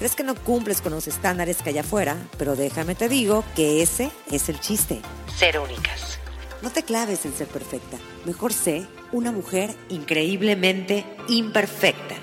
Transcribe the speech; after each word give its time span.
crees 0.00 0.16
que 0.16 0.24
no 0.24 0.34
cumples 0.34 0.80
con 0.80 0.92
los 0.92 1.06
estándares 1.06 1.60
que 1.60 1.68
hay 1.68 1.78
afuera, 1.78 2.16
pero 2.38 2.56
déjame 2.56 2.94
te 2.94 3.06
digo 3.06 3.44
que 3.54 3.82
ese 3.82 4.10
es 4.30 4.48
el 4.48 4.58
chiste. 4.58 5.02
Ser 5.36 5.58
únicas. 5.58 6.18
No 6.62 6.70
te 6.70 6.82
claves 6.82 7.26
en 7.26 7.34
ser 7.34 7.48
perfecta. 7.48 7.98
Mejor 8.24 8.54
sé 8.54 8.86
una 9.12 9.30
mujer 9.30 9.74
increíblemente 9.90 11.04
imperfecta. 11.28 12.14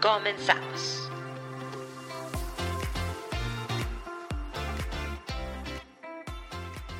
Comenzamos. 0.00 1.08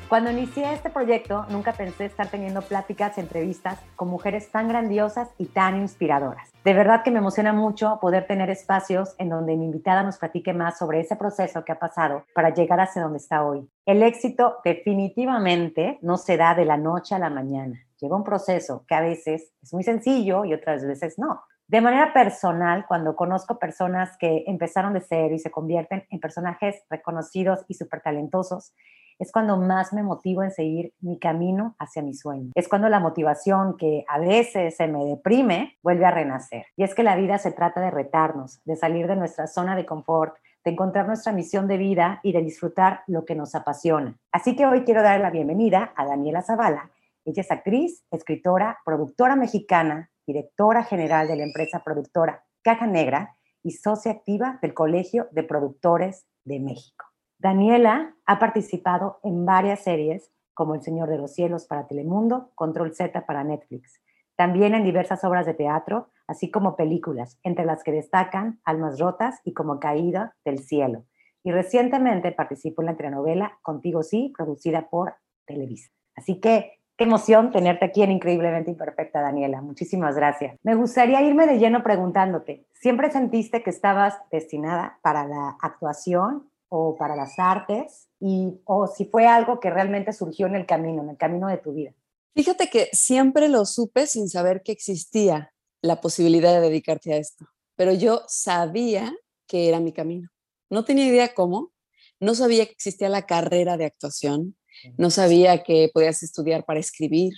Cuando 0.07 0.31
inicié 0.31 0.71
este 0.73 0.89
proyecto, 0.89 1.45
nunca 1.49 1.73
pensé 1.73 2.05
estar 2.05 2.29
teniendo 2.29 2.61
pláticas, 2.61 3.17
entrevistas 3.17 3.77
con 3.97 4.07
mujeres 4.07 4.49
tan 4.51 4.69
grandiosas 4.69 5.27
y 5.37 5.47
tan 5.47 5.81
inspiradoras. 5.81 6.52
De 6.63 6.73
verdad 6.73 7.03
que 7.03 7.11
me 7.11 7.19
emociona 7.19 7.51
mucho 7.51 7.99
poder 7.99 8.25
tener 8.25 8.49
espacios 8.49 9.15
en 9.17 9.27
donde 9.27 9.57
mi 9.57 9.65
invitada 9.65 10.01
nos 10.01 10.17
platique 10.17 10.53
más 10.53 10.77
sobre 10.77 11.01
ese 11.01 11.17
proceso 11.17 11.65
que 11.65 11.73
ha 11.73 11.79
pasado 11.79 12.23
para 12.33 12.53
llegar 12.53 12.79
hacia 12.79 13.01
donde 13.01 13.17
está 13.17 13.43
hoy. 13.43 13.69
El 13.85 14.01
éxito 14.01 14.59
definitivamente 14.63 15.99
no 16.01 16.15
se 16.15 16.37
da 16.37 16.55
de 16.55 16.63
la 16.63 16.77
noche 16.77 17.15
a 17.15 17.19
la 17.19 17.29
mañana. 17.29 17.77
Lleva 17.99 18.15
un 18.15 18.23
proceso 18.23 18.85
que 18.87 18.95
a 18.95 19.01
veces 19.01 19.51
es 19.61 19.73
muy 19.73 19.83
sencillo 19.83 20.45
y 20.45 20.53
otras 20.53 20.85
veces 20.85 21.19
no. 21.19 21.43
De 21.67 21.81
manera 21.81 22.13
personal, 22.13 22.85
cuando 22.87 23.17
conozco 23.17 23.59
personas 23.59 24.15
que 24.17 24.45
empezaron 24.47 24.93
de 24.93 25.01
cero 25.01 25.35
y 25.35 25.39
se 25.39 25.51
convierten 25.51 26.05
en 26.09 26.21
personajes 26.21 26.81
reconocidos 26.89 27.65
y 27.67 27.73
súper 27.73 27.99
talentosos, 27.99 28.73
es 29.19 29.31
cuando 29.31 29.57
más 29.57 29.93
me 29.93 30.03
motivo 30.03 30.43
en 30.43 30.51
seguir 30.51 30.93
mi 31.01 31.19
camino 31.19 31.75
hacia 31.79 32.01
mi 32.01 32.13
sueño. 32.13 32.51
Es 32.55 32.67
cuando 32.67 32.89
la 32.89 32.99
motivación 32.99 33.77
que 33.77 34.05
a 34.07 34.19
veces 34.19 34.75
se 34.75 34.87
me 34.87 35.05
deprime 35.05 35.77
vuelve 35.81 36.05
a 36.05 36.11
renacer. 36.11 36.65
Y 36.75 36.83
es 36.83 36.95
que 36.95 37.03
la 37.03 37.15
vida 37.15 37.37
se 37.37 37.51
trata 37.51 37.81
de 37.81 37.91
retarnos, 37.91 38.61
de 38.65 38.75
salir 38.75 39.07
de 39.07 39.15
nuestra 39.15 39.47
zona 39.47 39.75
de 39.75 39.85
confort, 39.85 40.35
de 40.63 40.71
encontrar 40.71 41.07
nuestra 41.07 41.33
misión 41.33 41.67
de 41.67 41.77
vida 41.77 42.19
y 42.23 42.31
de 42.31 42.41
disfrutar 42.41 43.01
lo 43.07 43.25
que 43.25 43.35
nos 43.35 43.53
apasiona. 43.55 44.17
Así 44.31 44.55
que 44.55 44.65
hoy 44.65 44.83
quiero 44.83 45.03
dar 45.03 45.19
la 45.19 45.29
bienvenida 45.29 45.93
a 45.95 46.05
Daniela 46.05 46.41
Zavala. 46.41 46.91
Ella 47.25 47.41
es 47.41 47.51
actriz, 47.51 48.03
escritora, 48.11 48.79
productora 48.85 49.35
mexicana, 49.35 50.09
directora 50.25 50.83
general 50.83 51.27
de 51.27 51.35
la 51.35 51.43
empresa 51.43 51.83
productora 51.83 52.45
Caja 52.61 52.87
Negra 52.87 53.35
y 53.61 53.71
socia 53.71 54.11
activa 54.11 54.59
del 54.61 54.73
Colegio 54.73 55.27
de 55.31 55.43
Productores 55.43 56.25
de 56.45 56.59
México. 56.59 57.02
Daniela 57.43 58.15
ha 58.25 58.39
participado 58.39 59.19
en 59.21 59.45
varias 59.45 59.81
series 59.81 60.31
como 60.53 60.75
El 60.75 60.81
Señor 60.81 61.09
de 61.09 61.17
los 61.17 61.33
Cielos 61.33 61.65
para 61.65 61.87
Telemundo, 61.87 62.51
Control 62.55 62.95
Z 62.95 63.25
para 63.25 63.43
Netflix. 63.43 64.01
También 64.37 64.73
en 64.73 64.85
diversas 64.85 65.25
obras 65.25 65.45
de 65.45 65.53
teatro, 65.53 66.09
así 66.25 66.49
como 66.49 66.77
películas, 66.77 67.37
entre 67.43 67.65
las 67.65 67.83
que 67.83 67.91
destacan 67.91 68.61
Almas 68.63 68.97
Rotas 68.97 69.41
y 69.43 69.51
Como 69.51 69.81
Caída 69.81 70.37
del 70.45 70.59
Cielo. 70.59 71.03
Y 71.43 71.51
recientemente 71.51 72.31
participó 72.31 72.81
en 72.81 72.85
la 72.85 72.95
telenovela 72.95 73.59
Contigo 73.61 74.03
Sí, 74.03 74.31
producida 74.37 74.89
por 74.89 75.15
Televisa. 75.45 75.91
Así 76.15 76.39
que 76.39 76.79
qué 76.95 77.03
emoción 77.03 77.51
tenerte 77.51 77.83
aquí 77.83 78.03
en 78.03 78.11
Increíblemente 78.11 78.71
Imperfecta, 78.71 79.19
Daniela. 79.19 79.61
Muchísimas 79.61 80.15
gracias. 80.15 80.55
Me 80.63 80.75
gustaría 80.75 81.21
irme 81.21 81.45
de 81.45 81.59
lleno 81.59 81.83
preguntándote, 81.83 82.67
¿siempre 82.71 83.11
sentiste 83.11 83.63
que 83.63 83.69
estabas 83.69 84.17
destinada 84.31 84.97
para 85.01 85.27
la 85.27 85.57
actuación 85.61 86.52
o 86.75 86.95
para 86.95 87.15
las 87.15 87.37
artes 87.37 88.07
y 88.19 88.59
o 88.65 88.87
si 88.87 89.05
fue 89.05 89.27
algo 89.27 89.59
que 89.59 89.69
realmente 89.69 90.11
surgió 90.11 90.47
en 90.47 90.55
el 90.55 90.65
camino, 90.65 91.03
en 91.03 91.09
el 91.11 91.17
camino 91.17 91.47
de 91.47 91.59
tu 91.59 91.71
vida. 91.71 91.93
Fíjate 92.33 92.67
que 92.71 92.89
siempre 92.93 93.47
lo 93.47 93.67
supe 93.67 94.07
sin 94.07 94.27
saber 94.27 94.63
que 94.63 94.71
existía 94.71 95.53
la 95.81 96.01
posibilidad 96.01 96.51
de 96.51 96.67
dedicarte 96.67 97.13
a 97.13 97.17
esto, 97.17 97.45
pero 97.75 97.93
yo 97.93 98.23
sabía 98.27 99.13
que 99.45 99.69
era 99.69 99.79
mi 99.79 99.93
camino. 99.93 100.29
No 100.71 100.83
tenía 100.83 101.05
idea 101.05 101.35
cómo, 101.35 101.71
no 102.19 102.33
sabía 102.33 102.65
que 102.65 102.71
existía 102.71 103.07
la 103.07 103.27
carrera 103.27 103.77
de 103.77 103.85
actuación, 103.85 104.57
no 104.97 105.11
sabía 105.11 105.61
que 105.61 105.91
podías 105.93 106.23
estudiar 106.23 106.65
para 106.65 106.79
escribir, 106.79 107.33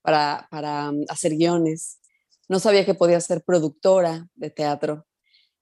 para, 0.00 0.48
para 0.50 0.92
mm, 0.92 1.04
hacer 1.10 1.36
guiones, 1.36 2.00
no 2.48 2.58
sabía 2.58 2.86
que 2.86 2.94
podía 2.94 3.20
ser 3.20 3.44
productora 3.44 4.28
de 4.34 4.48
teatro. 4.48 5.06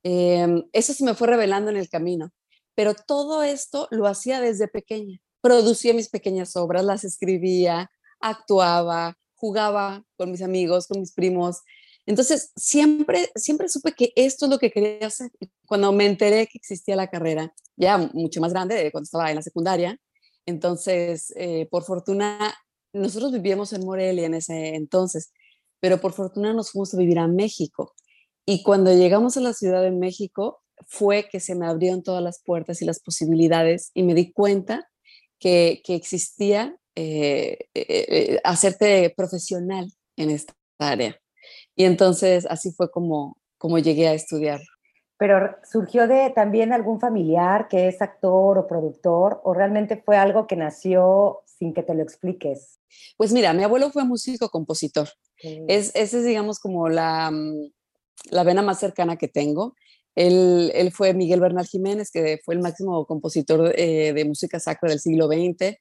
Em, 0.04 0.62
eso 0.72 0.94
se 0.94 1.04
me 1.04 1.14
fue 1.14 1.26
revelando 1.26 1.72
en 1.72 1.76
el 1.76 1.88
camino 1.88 2.32
pero 2.80 2.94
todo 2.94 3.42
esto 3.42 3.88
lo 3.90 4.06
hacía 4.06 4.40
desde 4.40 4.66
pequeña. 4.66 5.20
Producía 5.42 5.92
mis 5.92 6.08
pequeñas 6.08 6.56
obras, 6.56 6.82
las 6.82 7.04
escribía, 7.04 7.90
actuaba, 8.20 9.18
jugaba 9.34 10.02
con 10.16 10.30
mis 10.30 10.40
amigos, 10.40 10.86
con 10.86 11.00
mis 11.00 11.12
primos. 11.12 11.58
Entonces, 12.06 12.52
siempre, 12.56 13.30
siempre 13.34 13.68
supe 13.68 13.92
que 13.92 14.14
esto 14.16 14.46
es 14.46 14.50
lo 14.50 14.58
que 14.58 14.70
quería 14.70 15.08
hacer. 15.08 15.30
Cuando 15.66 15.92
me 15.92 16.06
enteré 16.06 16.46
que 16.46 16.56
existía 16.56 16.96
la 16.96 17.10
carrera, 17.10 17.52
ya 17.76 17.98
mucho 18.14 18.40
más 18.40 18.54
grande, 18.54 18.90
cuando 18.92 19.04
estaba 19.04 19.28
en 19.28 19.36
la 19.36 19.42
secundaria, 19.42 19.98
entonces, 20.46 21.34
eh, 21.36 21.68
por 21.70 21.84
fortuna, 21.84 22.54
nosotros 22.94 23.30
vivíamos 23.30 23.74
en 23.74 23.84
Morelia 23.84 24.24
en 24.24 24.32
ese 24.32 24.74
entonces, 24.74 25.34
pero 25.80 26.00
por 26.00 26.14
fortuna 26.14 26.54
nos 26.54 26.70
fuimos 26.70 26.94
a 26.94 26.96
vivir 26.96 27.18
a 27.18 27.28
México. 27.28 27.92
Y 28.46 28.62
cuando 28.62 28.90
llegamos 28.94 29.36
a 29.36 29.40
la 29.42 29.52
Ciudad 29.52 29.82
de 29.82 29.90
México, 29.90 30.59
fue 30.86 31.28
que 31.30 31.40
se 31.40 31.54
me 31.54 31.66
abrieron 31.66 32.02
todas 32.02 32.22
las 32.22 32.42
puertas 32.42 32.82
y 32.82 32.84
las 32.84 33.00
posibilidades 33.00 33.90
y 33.94 34.02
me 34.02 34.14
di 34.14 34.32
cuenta 34.32 34.88
que, 35.38 35.82
existía 35.88 36.76
eh, 36.94 37.58
eh, 37.74 37.86
eh, 37.88 38.40
hacerte 38.44 39.12
profesional 39.16 39.92
en 40.16 40.30
esta 40.30 40.54
área. 40.78 41.16
Y 41.74 41.84
entonces 41.84 42.46
así 42.48 42.72
fue 42.72 42.90
como, 42.90 43.38
como 43.58 43.78
llegué 43.78 44.08
a 44.08 44.14
estudiar. 44.14 44.60
Pero 45.16 45.56
surgió 45.70 46.08
de 46.08 46.30
también 46.30 46.72
algún 46.72 46.98
familiar 46.98 47.68
que 47.68 47.88
es 47.88 48.00
actor 48.00 48.58
o 48.58 48.66
productor 48.66 49.40
o 49.44 49.52
realmente 49.52 49.96
fue 49.96 50.16
algo 50.16 50.46
que 50.46 50.56
nació 50.56 51.42
sin 51.60 51.74
que 51.74 51.82
te 51.82 51.94
lo 51.94 52.02
expliques? 52.02 52.80
Pues 53.16 53.32
mira, 53.32 53.52
mi 53.52 53.62
abuelo 53.62 53.90
fue 53.90 54.04
músico 54.04 54.48
compositor. 54.48 55.08
Es, 55.42 55.94
esa 55.94 56.18
es, 56.18 56.24
digamos, 56.24 56.58
como 56.58 56.88
la, 56.88 57.30
mm, 57.30 57.70
la 58.30 58.42
vena 58.44 58.62
más 58.62 58.78
cercana 58.80 59.16
que 59.16 59.28
tengo. 59.28 59.74
Él, 60.14 60.90
fue 60.92 61.14
Miguel 61.14 61.40
Bernal 61.40 61.66
Jiménez, 61.66 62.10
que 62.10 62.38
fue 62.44 62.54
el 62.54 62.60
máximo 62.60 63.06
compositor 63.06 63.72
eh, 63.76 64.12
de 64.12 64.24
música 64.24 64.58
sacra 64.60 64.90
del 64.90 65.00
siglo 65.00 65.28
XX. 65.28 65.76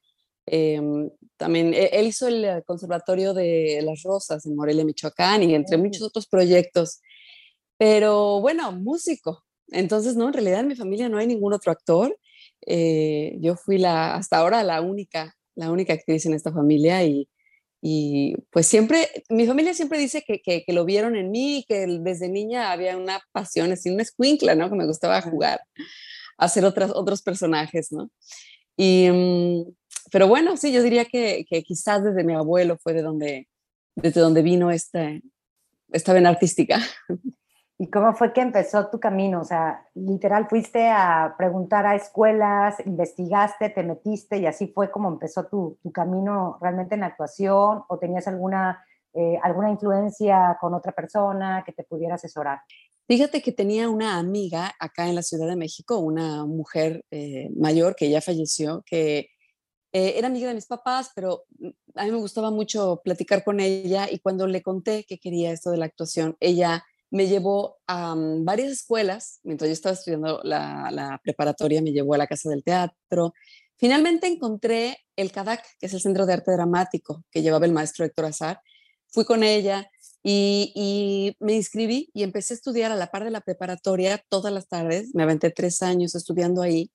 Em, 0.46 1.10
también 1.36 1.74
e, 1.74 1.86
él 1.92 2.06
hizo 2.06 2.28
el 2.28 2.62
Conservatorio 2.64 3.34
de 3.34 3.80
las 3.84 4.02
Rosas 4.02 4.46
en 4.46 4.56
Morelia, 4.56 4.84
Michoacán, 4.84 5.42
y 5.42 5.54
entre 5.54 5.76
muchos 5.76 6.02
otros 6.02 6.26
proyectos. 6.26 7.00
Pero 7.78 8.40
bueno, 8.40 8.72
músico. 8.72 9.44
Entonces, 9.68 10.16
no, 10.16 10.28
en 10.28 10.34
realidad 10.34 10.60
en 10.60 10.68
mi 10.68 10.76
familia 10.76 11.08
no 11.08 11.18
hay 11.18 11.26
ningún 11.26 11.52
otro 11.52 11.72
actor. 11.72 12.16
Eh, 12.66 13.36
yo 13.40 13.56
fui 13.56 13.78
la, 13.78 14.14
hasta 14.14 14.38
ahora 14.38 14.62
la 14.64 14.80
única, 14.80 15.36
la 15.54 15.70
única 15.70 15.94
actriz 15.94 16.26
en 16.26 16.34
esta 16.34 16.52
familia 16.52 17.04
y, 17.04 17.28
y 17.82 18.34
pues 18.50 18.66
siempre, 18.66 19.08
mi 19.30 19.46
familia 19.46 19.72
siempre 19.72 19.98
dice 19.98 20.22
que, 20.22 20.40
que, 20.42 20.72
lo 20.72 20.84
vieron 20.84 21.16
en 21.16 21.30
mí, 21.30 21.64
que 21.66 21.86
desde 21.86 22.28
niña 22.28 22.72
había 22.72 22.96
una 22.96 23.20
pasión, 23.32 23.72
así 23.72 23.90
una 23.90 24.02
escuincla, 24.02 24.54
¿no? 24.54 24.68
Que 24.68 24.76
me 24.76 24.86
gustaba 24.86 25.22
jugar, 25.22 25.60
hacer 26.36 26.64
otras, 26.66 26.90
otros 26.94 27.22
personajes, 27.22 27.90
¿no? 27.90 28.10
Y, 28.76 29.08
mm, 29.10 29.72
pero 30.12 30.28
bueno, 30.28 30.56
sí, 30.58 30.72
yo 30.72 30.82
diría 30.82 31.06
que, 31.06 31.46
que, 31.48 31.62
quizás 31.62 32.04
desde 32.04 32.24
mi 32.24 32.34
abuelo 32.34 32.76
fue 32.82 32.92
de 32.92 33.02
donde, 33.02 33.48
desde 33.94 34.20
donde 34.20 34.42
vino 34.42 34.70
esta, 34.70 35.18
esta 35.90 36.12
vena 36.12 36.28
artística. 36.28 36.80
¿Y 37.82 37.88
cómo 37.88 38.12
fue 38.12 38.34
que 38.34 38.42
empezó 38.42 38.88
tu 38.88 39.00
camino? 39.00 39.40
O 39.40 39.44
sea, 39.44 39.88
literal, 39.94 40.46
fuiste 40.50 40.90
a 40.90 41.34
preguntar 41.38 41.86
a 41.86 41.94
escuelas, 41.94 42.76
investigaste, 42.84 43.70
te 43.70 43.82
metiste 43.82 44.36
y 44.36 44.44
así 44.44 44.66
fue 44.66 44.90
como 44.90 45.08
empezó 45.08 45.46
tu, 45.46 45.78
tu 45.82 45.90
camino 45.90 46.58
realmente 46.60 46.94
en 46.94 47.04
actuación 47.04 47.84
o 47.88 47.98
tenías 47.98 48.28
alguna, 48.28 48.84
eh, 49.14 49.38
alguna 49.42 49.70
influencia 49.70 50.58
con 50.60 50.74
otra 50.74 50.92
persona 50.92 51.62
que 51.64 51.72
te 51.72 51.84
pudiera 51.84 52.16
asesorar. 52.16 52.60
Fíjate 53.08 53.40
que 53.40 53.50
tenía 53.50 53.88
una 53.88 54.18
amiga 54.18 54.74
acá 54.78 55.08
en 55.08 55.14
la 55.14 55.22
Ciudad 55.22 55.48
de 55.48 55.56
México, 55.56 55.96
una 55.96 56.44
mujer 56.44 57.06
eh, 57.10 57.48
mayor 57.56 57.96
que 57.96 58.10
ya 58.10 58.20
falleció, 58.20 58.82
que 58.84 59.30
eh, 59.92 60.18
era 60.18 60.26
amiga 60.26 60.48
de 60.48 60.54
mis 60.54 60.66
papás, 60.66 61.12
pero 61.14 61.44
mm, 61.58 61.68
a 61.94 62.04
mí 62.04 62.10
me 62.10 62.18
gustaba 62.18 62.50
mucho 62.50 63.00
platicar 63.02 63.42
con 63.42 63.58
ella 63.58 64.06
y 64.10 64.18
cuando 64.18 64.46
le 64.46 64.60
conté 64.60 65.04
que 65.04 65.16
quería 65.16 65.50
esto 65.50 65.70
de 65.70 65.78
la 65.78 65.86
actuación, 65.86 66.36
ella 66.40 66.84
me 67.10 67.26
llevó 67.26 67.78
a 67.86 68.14
mm, 68.14 68.44
varias 68.44 68.72
escuelas, 68.72 69.40
mientras 69.42 69.68
yo 69.68 69.72
estaba 69.72 69.94
estudiando 69.94 70.40
la, 70.44 71.20
preparatoria, 71.22 71.82
me 71.82 71.92
llevó 71.92 72.14
a 72.14 72.18
la 72.18 72.26
Casa 72.26 72.48
del 72.50 72.64
Teatro, 72.64 73.32
Finalmente 73.80 74.26
encontré 74.26 74.98
el 75.16 75.32
CADAC, 75.32 75.64
que 75.78 75.86
es 75.86 75.94
el 75.94 76.02
Centro 76.02 76.26
de 76.26 76.34
Arte 76.34 76.52
Dramático 76.52 77.24
que 77.30 77.40
llevaba 77.40 77.64
el 77.64 77.72
maestro 77.72 78.04
Héctor 78.04 78.26
Azar. 78.26 78.60
Fui 79.08 79.24
con 79.24 79.42
ella 79.42 79.90
y, 80.22 81.34
me 81.40 81.54
inscribí 81.54 82.10
y 82.12 82.22
empecé 82.22 82.52
a 82.52 82.56
estudiar 82.56 82.92
a 82.92 82.96
la 82.96 83.10
par 83.10 83.24
de 83.24 83.30
la 83.30 83.40
preparatoria 83.40 84.22
todas 84.28 84.52
las 84.52 84.68
tardes. 84.68 85.14
Me 85.14 85.22
aventé 85.22 85.50
tres 85.50 85.80
años 85.80 86.14
estudiando 86.14 86.60
ahí 86.60 86.92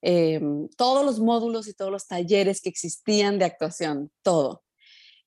em, 0.00 0.68
todos 0.76 1.04
los 1.04 1.18
módulos 1.18 1.66
y 1.66 1.74
todos 1.74 1.90
los 1.90 2.06
talleres 2.06 2.60
que 2.60 2.68
existían 2.68 3.40
de 3.40 3.46
actuación, 3.46 4.12
todo. 4.22 4.62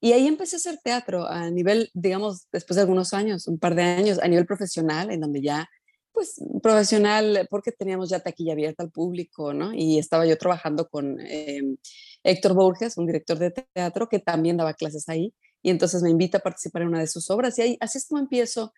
Y 0.02 0.14
ahí 0.14 0.28
empecé 0.28 0.56
a 0.56 0.58
hacer 0.58 0.80
teatro 0.84 1.28
a 1.28 1.50
nivel, 1.52 1.92
digamos, 1.94 2.48
después 2.52 2.76
de 2.76 2.82
algunos 2.82 3.14
años, 3.14 3.48
un 3.48 3.60
par 3.60 3.76
de 3.76 3.84
años, 3.84 4.20
a 4.20 4.28
nivel 4.28 4.48
profesional, 4.48 5.12
en 5.12 5.22
donde 5.22 5.42
ya 5.42 5.70
pues 6.12 6.42
profesional, 6.62 7.48
porque 7.50 7.72
teníamos 7.72 8.10
ya 8.10 8.20
taquilla 8.20 8.54
abierta 8.54 8.84
al 8.84 8.92
público, 8.92 9.54
¿no? 9.54 9.74
Y 9.74 9.98
estaba 9.98 10.26
yo 10.26 10.38
trabajando 10.38 10.90
con 10.90 11.20
em, 11.22 11.78
Héctor 12.24 12.54
Borges, 12.54 12.98
un 12.98 13.06
director 13.06 13.38
de 13.40 13.52
teatro 13.52 14.10
que 14.10 14.20
también 14.20 14.58
daba 14.58 14.74
clases 14.74 15.08
ahí, 15.08 15.34
y 15.62 15.70
entonces 15.70 16.02
me 16.02 16.10
invita 16.10 16.40
a 16.40 16.42
participar 16.42 16.82
en 16.82 16.90
una 16.90 17.00
de 17.00 17.08
sus 17.08 17.30
obras, 17.30 17.58
y 17.60 17.62
ahí, 17.62 17.78
así 17.80 17.98
es 17.98 18.08
como 18.08 18.20
empiezo, 18.20 18.74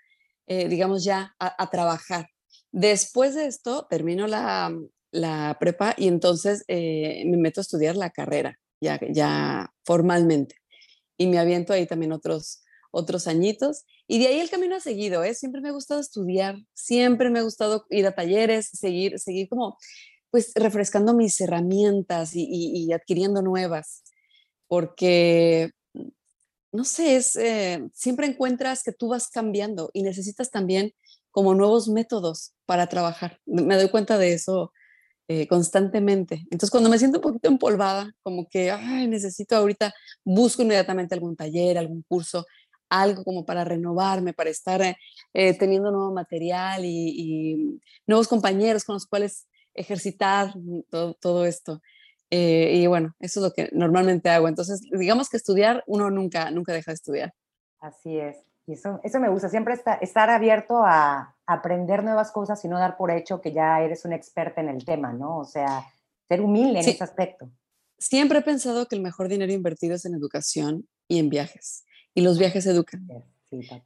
eh, 0.47 0.67
digamos, 0.67 1.03
ya 1.03 1.35
a, 1.39 1.69
trabajar. 1.69 2.27
Después 2.71 3.35
de 3.35 3.47
esto, 3.47 3.87
termino 3.89 4.27
la, 4.27 4.75
la 5.11 5.57
prepa 5.59 5.95
y 5.97 6.07
entonces 6.07 6.63
eh, 6.67 7.23
me 7.25 7.37
meto 7.37 7.61
a 7.61 7.63
estudiar 7.63 7.95
la 7.95 8.09
carrera, 8.09 8.59
ya, 8.81 8.99
ya 9.09 9.71
formalmente, 9.85 10.57
y 11.17 11.27
me 11.27 11.39
aviento 11.39 11.73
ahí 11.73 11.85
también 11.87 12.11
otros 12.11 12.63
otros 12.93 13.27
añitos. 13.27 13.85
Y 14.07 14.19
de 14.19 14.27
ahí 14.27 14.39
el 14.39 14.49
camino 14.49 14.75
ha 14.75 14.79
seguido, 14.79 15.23
¿eh? 15.23 15.33
Siempre 15.33 15.61
me 15.61 15.69
ha 15.69 15.73
gustado 15.73 15.99
estudiar, 15.99 16.57
siempre 16.73 17.29
me 17.31 17.39
ha 17.39 17.41
gustado 17.41 17.85
ir 17.89 18.05
a 18.05 18.13
talleres, 18.13 18.69
seguir, 18.71 19.19
seguir 19.19 19.49
como, 19.49 19.77
pues, 20.29 20.51
refrescando 20.55 21.13
mis 21.15 21.41
herramientas 21.41 22.31
y, 22.35 22.93
adquiriendo 22.93 23.41
nuevas, 23.41 24.03
porque, 24.67 25.71
no 26.71 26.85
sé, 26.85 27.15
es, 27.15 27.35
eh, 27.35 27.83
siempre 27.93 28.27
encuentras 28.27 28.83
que 28.83 28.91
tú 28.93 29.09
vas 29.09 29.27
cambiando 29.29 29.89
y 29.93 30.03
necesitas 30.03 30.51
también 30.51 30.93
como 31.31 31.55
nuevos 31.55 31.87
métodos 31.89 32.53
para 32.65 32.87
trabajar. 32.87 33.39
Me 33.45 33.75
doy 33.75 33.89
cuenta 33.89 34.19
de 34.19 34.33
eso 34.33 34.71
eh, 35.29 35.47
constantemente. 35.47 36.41
Entonces, 36.51 36.69
cuando 36.69 36.89
me 36.89 36.99
siento 36.99 37.19
un 37.19 37.23
poquito 37.23 37.47
empolvada, 37.47 38.13
como 38.23 38.47
que, 38.49 38.75
necesito 39.07 39.55
ahorita, 39.55 39.93
busco 40.25 40.63
inmediatamente 40.63 41.15
algún 41.15 41.37
taller, 41.37 41.77
algún 41.77 42.03
curso 42.03 42.45
algo 42.89 43.23
como 43.23 43.43
para 43.43 43.63
renovarme, 43.63 44.33
para 44.33 44.51
estar 44.51 44.79
eh, 44.83 44.95
eh, 45.33 45.57
teniendo 45.57 45.91
nuevo 45.91 46.13
material 46.13 46.83
y, 46.85 47.79
nuevos 48.05 48.27
compañeros 48.27 48.83
con 48.83 48.93
los 48.95 49.07
cuales 49.07 49.47
ejercitar 49.73 50.53
todo, 51.19 51.45
esto. 51.45 51.81
Y 52.29 52.85
bueno, 52.85 53.15
eso 53.19 53.39
es 53.39 53.43
lo 53.45 53.53
que 53.53 53.69
normalmente 53.73 54.29
hago. 54.29 54.47
Entonces, 54.47 54.81
digamos 54.91 55.29
que 55.29 55.37
estudiar, 55.37 55.83
uno 55.87 56.11
nunca, 56.11 56.51
nunca 56.51 56.73
deja 56.73 56.91
de 56.91 56.95
estudiar. 56.95 57.33
Así 57.79 58.19
es. 58.19 58.37
Y 58.67 58.73
eso, 58.73 58.99
eso 59.03 59.19
me 59.19 59.29
gusta, 59.29 59.49
siempre 59.49 59.75
estar 60.01 60.29
abierto 60.29 60.83
a 60.85 61.32
aprender 61.45 62.03
nuevas 62.03 62.31
cosas 62.31 62.63
y 62.63 62.67
no 62.67 62.79
dar 62.79 62.97
por 62.97 63.11
hecho 63.11 63.41
que 63.41 63.51
ya 63.51 63.81
eres 63.81 64.05
una 64.05 64.15
experta 64.15 64.61
en 64.61 64.69
el 64.69 64.85
tema, 64.85 65.13
¿no? 65.13 65.39
O 65.39 65.45
sea, 65.45 65.85
ser 66.27 66.41
humilde 66.41 66.79
en 66.79 66.89
ese 66.89 67.03
aspecto. 67.03 67.49
Siempre 67.97 68.39
he 68.39 68.41
pensado 68.41 68.87
que 68.87 68.95
el 68.95 69.01
mejor 69.01 69.27
dinero 69.29 69.51
invertido 69.51 69.95
es 69.95 70.05
en 70.05 70.13
educación 70.13 70.87
y 71.07 71.19
en 71.19 71.29
viajes 71.29 71.85
y 72.13 72.21
los 72.21 72.37
viajes 72.37 72.65
educan. 72.65 73.07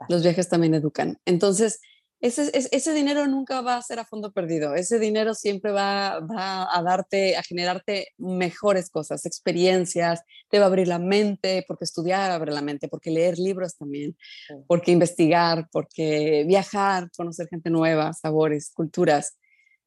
los 0.09 0.24
viajes 0.24 0.50
también 0.50 0.74
educan. 0.74 1.19
Entonces, 1.25 1.81
ese, 2.19 2.50
ese, 2.54 2.94
dinero 2.94 3.28
nunca 3.28 3.62
va 3.62 3.78
a 3.78 3.81
ser 3.81 4.00
a 4.00 4.06
fondo 4.06 4.31
perdido. 4.31 4.74
Ese 4.74 4.98
dinero 4.98 5.36
siempre 5.36 5.72
va, 5.72 6.19
va, 6.19 6.68
a 6.75 6.81
darte, 6.81 7.38
a 7.38 7.44
generarte 7.44 8.08
mejores 8.18 8.90
cosas, 8.90 9.25
experiencias, 9.25 10.22
te 10.50 10.58
va 10.58 10.66
a 10.66 10.68
abrir 10.68 10.88
la 10.88 10.98
mente, 10.98 11.64
porque 11.68 11.86
estudiar 11.86 12.31
abre 12.31 12.52
la 12.52 12.62
mente, 12.62 12.88
porque 12.88 13.12
leer 13.12 13.38
libros 13.38 13.78
también, 13.78 14.18
porque 14.66 14.92
investigar, 14.92 15.68
porque 15.72 16.44
viajar, 16.48 17.10
conocer 17.16 17.48
gente 17.50 17.69
nueva, 17.69 18.14
sabores, 18.14 18.72
culturas. 18.74 19.38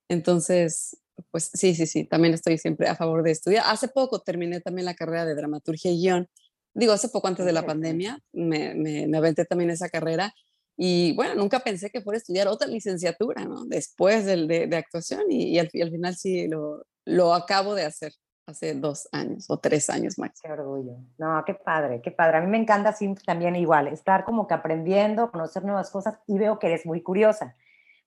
Entonces, 0.08 0.96
pues 1.32 1.50
sí, 1.52 1.74
sí, 1.74 1.86
sí, 1.86 2.04
también 2.04 2.34
estoy 2.34 2.58
siempre 2.58 2.88
a 2.88 2.94
favor 2.94 3.24
de 3.24 3.32
estudiar. 3.32 3.64
Hace 3.66 3.88
poco 3.88 4.20
terminé 4.20 4.60
también 4.60 4.84
la 4.86 4.94
carrera 4.94 5.24
de 5.24 5.34
dramaturgia 5.34 5.90
y 5.90 6.00
guion 6.00 6.28
digo, 6.74 6.92
hace 6.92 7.08
poco 7.08 7.28
antes 7.28 7.44
de 7.46 7.52
la 7.52 7.66
pandemia 7.66 8.18
me, 8.32 8.74
me, 8.74 9.16
aventé 9.16 9.44
también 9.44 9.70
esa 9.70 9.88
carrera 9.88 10.32
y 10.82 11.12
bueno, 11.14 11.34
nunca 11.34 11.58
pensé 11.60 11.90
que 11.90 12.00
fuera 12.00 12.16
a 12.16 12.20
estudiar 12.20 12.48
otra 12.48 12.66
licenciatura, 12.66 13.44
¿no? 13.44 13.66
Después 13.66 14.24
de, 14.24 14.66
de, 14.66 14.76
actuación 14.78 15.24
y, 15.28 15.58
al, 15.58 15.68
al, 15.74 15.90
final 15.90 16.16
sí 16.16 16.48
lo, 16.48 16.86
lo 17.04 17.34
acabo 17.34 17.74
de 17.74 17.84
hacer 17.84 18.14
hace 18.46 18.72
dos 18.72 19.06
años 19.12 19.44
o 19.50 19.58
tres 19.58 19.90
años 19.90 20.18
más. 20.18 20.40
Qué 20.42 20.50
orgullo. 20.50 20.96
No, 21.18 21.44
qué 21.44 21.52
padre, 21.52 22.00
qué 22.00 22.10
padre. 22.10 22.38
A 22.38 22.40
mí 22.40 22.46
me 22.46 22.56
encanta 22.56 22.94
también 23.26 23.56
igual, 23.56 23.88
estar 23.88 24.24
como 24.24 24.46
que 24.46 24.54
aprendiendo, 24.54 25.30
conocer 25.30 25.66
nuevas 25.66 25.90
cosas 25.90 26.18
y 26.26 26.38
veo 26.38 26.58
que 26.58 26.68
eres 26.68 26.86
muy 26.86 27.02
curiosa, 27.02 27.54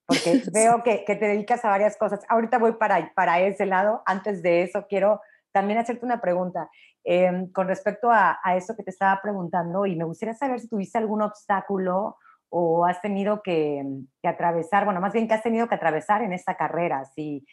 porque 0.08 0.42
veo 0.52 0.81
que, 0.81 1.06
que, 1.06 1.16
te 1.16 1.28
dedicas 1.28 1.64
a 1.66 1.69
varias 1.69 1.96
cosas. 1.96 2.22
Ahorita 2.28 2.58
voy 2.58 2.72
para, 2.72 3.14
para 3.14 3.40
ese 3.40 3.68
lado. 3.68 4.02
Antes 4.08 4.42
de 4.42 4.64
eso, 4.64 4.88
quiero 4.90 5.22
también 5.52 5.78
hacerte 5.78 6.04
una 6.08 6.22
pregunta. 6.22 6.72
Em, 7.04 7.52
con 7.52 7.68
respecto 7.68 8.10
a, 8.10 8.40
a, 8.44 8.56
eso 8.56 8.76
que 8.76 8.81
te 8.81 8.90
estaba 8.90 9.22
preguntando 9.22 9.86
y 9.86 9.96
me 9.96 10.06
gustaría 10.06 10.34
saber 10.34 10.60
si 10.60 10.69
tuviste 10.69 10.98
algún 10.98 11.22
obstáculo 11.22 12.18
o 12.56 12.86
has 12.86 13.02
tenido 13.02 13.42
que, 13.42 13.84
que, 14.22 14.28
atravesar, 14.28 14.86
bueno, 14.86 15.02
más 15.02 15.12
bien 15.12 15.28
que 15.28 15.34
has 15.34 15.42
tenido 15.42 15.68
que 15.68 15.74
atravesar 15.74 16.22
en 16.22 16.34
esta 16.34 16.56
carrera, 16.56 17.04
si, 17.16 17.44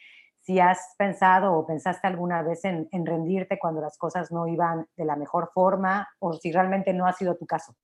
si 0.41 0.59
has 0.59 0.77
pensado 0.95 1.53
o 1.53 1.65
pensaste 1.65 2.05
alguna 2.05 2.43
vez 2.43 2.63
en, 2.65 2.87
en, 2.91 3.07
rendirte 3.07 3.57
cuando 3.57 3.81
las 3.81 3.97
cosas 3.97 4.31
no 4.31 4.47
iban 4.47 4.85
de 4.95 5.05
la 5.05 5.15
mejor 5.15 5.49
forma 5.55 6.07
o 6.19 6.33
si 6.33 6.51
realmente 6.51 6.93
no 6.93 7.07
ha 7.07 7.13
sido 7.13 7.35
tu 7.35 7.47
caso. 7.47 7.75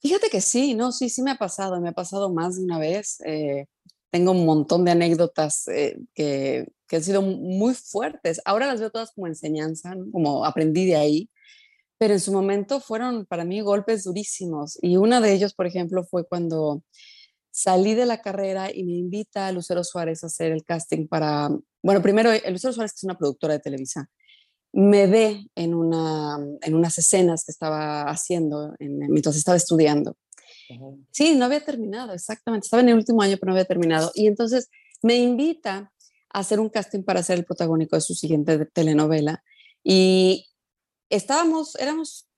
Fíjate 0.00 0.28
que 0.28 0.40
sí, 0.40 0.74
no, 0.74 0.90
sí, 0.90 1.08
sí 1.08 1.22
me 1.22 1.30
ha 1.30 1.36
pasado, 1.36 1.80
me 1.80 1.90
ha 1.90 1.92
pasado 1.92 2.32
más 2.32 2.56
de 2.56 2.64
una 2.64 2.80
vez. 2.80 3.20
Eh, 3.24 3.66
tengo 4.10 4.32
un 4.32 4.44
montón 4.44 4.84
de 4.84 4.90
anécdotas 4.90 5.68
eh, 5.68 5.96
que, 6.14 6.66
que, 6.88 6.96
han 6.96 7.04
sido 7.04 7.22
muy 7.22 7.74
fuertes. 7.74 8.40
Ahora 8.44 8.66
las 8.66 8.80
veo 8.80 8.90
todas 8.90 9.12
como 9.12 9.28
enseñanza, 9.28 9.94
como 10.10 10.44
aprendí 10.44 10.84
de 10.84 10.96
ahí, 10.96 11.30
pero 11.98 12.14
en 12.14 12.20
su 12.20 12.32
momento 12.32 12.80
fueron 12.80 13.26
para 13.26 13.44
mí 13.44 13.60
golpes 13.60 14.04
durísimos. 14.04 14.78
Y 14.82 14.96
uno 14.96 15.20
de 15.20 15.32
ellos, 15.32 15.54
por 15.54 15.66
ejemplo, 15.66 16.04
fue 16.04 16.26
cuando 16.26 16.82
salí 17.50 17.94
de 17.94 18.06
la 18.06 18.20
carrera 18.20 18.70
y 18.72 18.84
me 18.84 18.92
invita 18.92 19.46
a 19.46 19.52
Lucero 19.52 19.82
Suárez 19.82 20.22
a 20.22 20.26
hacer 20.26 20.52
el 20.52 20.64
casting 20.64 21.08
para, 21.08 21.48
bueno, 21.82 22.02
primero, 22.02 22.30
eh, 22.30 22.42
Lucero 22.50 22.72
Suárez, 22.72 22.92
que 22.92 22.98
es 22.98 23.04
una 23.04 23.16
productora 23.16 23.54
de 23.54 23.60
Televisa, 23.60 24.10
me 24.72 25.06
ve 25.06 25.46
en, 25.54 25.74
una, 25.74 26.36
en 26.60 26.74
unas 26.74 26.98
escenas 26.98 27.44
que 27.44 27.52
estaba 27.52 28.02
haciendo 28.02 28.74
mientras 28.78 29.36
estaba 29.36 29.56
estudiando. 29.56 30.18
Sí, 31.12 31.34
no 31.34 31.46
había 31.46 31.64
terminado, 31.64 32.12
exactamente. 32.12 32.66
Estaba 32.66 32.82
en 32.82 32.90
el 32.90 32.96
último 32.96 33.22
año, 33.22 33.36
pero 33.40 33.50
no 33.50 33.52
había 33.52 33.64
terminado. 33.64 34.10
Y 34.14 34.26
entonces 34.26 34.68
me 35.02 35.16
invita 35.16 35.92
a 36.30 36.38
hacer 36.40 36.60
un 36.60 36.68
casting 36.68 37.04
para 37.04 37.22
ser 37.22 37.38
el 37.38 37.46
protagónico 37.46 37.96
de 37.96 38.02
su 38.02 38.14
siguiente 38.14 38.66
telenovela. 38.66 39.42
Y 39.82 40.46
estábamos, 41.10 41.74
éramos 41.76 42.28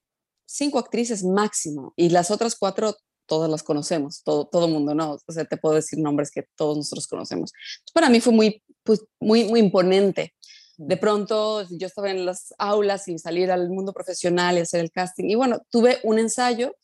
cinco 0.46 0.78
actrices 0.78 1.24
máximo, 1.24 1.92
y 1.96 2.10
las 2.10 2.30
otras 2.30 2.56
cuatro 2.56 2.96
todas 3.28 3.50
las 3.50 3.62
conocemos, 3.62 4.22
todo, 4.24 4.46
todo 4.46 4.66
mundo, 4.66 4.94
¿no? 4.94 5.18
O 5.26 5.32
sea, 5.32 5.44
te 5.44 5.58
puedo 5.58 5.76
decir 5.76 5.98
nombres 5.98 6.30
que 6.30 6.44
todos 6.56 6.76
nosotros 6.76 7.06
conocemos. 7.06 7.52
para 7.92 8.08
mí 8.08 8.20
fue 8.20 8.32
muy, 8.32 8.62
pues, 8.82 9.04
muy, 9.20 9.44
muy 9.44 9.60
imponente. 9.60 10.34
De 10.78 10.96
mm. 10.96 11.00
pronto 11.00 11.62
yo 11.70 11.86
estaba 11.86 12.10
en 12.10 12.24
las 12.24 12.54
aulas 12.58 13.06
y 13.06 13.18
salir 13.18 13.50
al 13.50 13.68
mundo 13.68 13.92
profesional 13.92 14.56
y 14.56 14.60
hacer 14.60 14.80
el 14.80 14.90
casting. 14.90 15.28
Y 15.28 15.34
bueno, 15.34 15.60
tuve 15.70 15.98
un 16.02 16.18
ensayo 16.18 16.74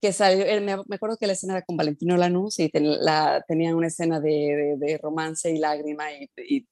que 0.00 0.12
salió, 0.12 0.44
eh, 0.44 0.60
me, 0.60 0.72
acuerdo 0.94 1.16
que 1.18 1.26
la 1.26 1.34
escena 1.34 1.54
era 1.54 1.62
con 1.62 1.76
Valentino 1.76 2.16
Lanús 2.16 2.58
y 2.58 2.70
la, 2.72 3.44
tenían 3.46 3.74
una 3.74 3.88
escena 3.88 4.20
de, 4.20 4.76
de, 4.78 4.98
romance 4.98 5.50
y 5.50 5.58
lágrima 5.58 6.12
y, 6.12 6.30
y, 6.36 6.66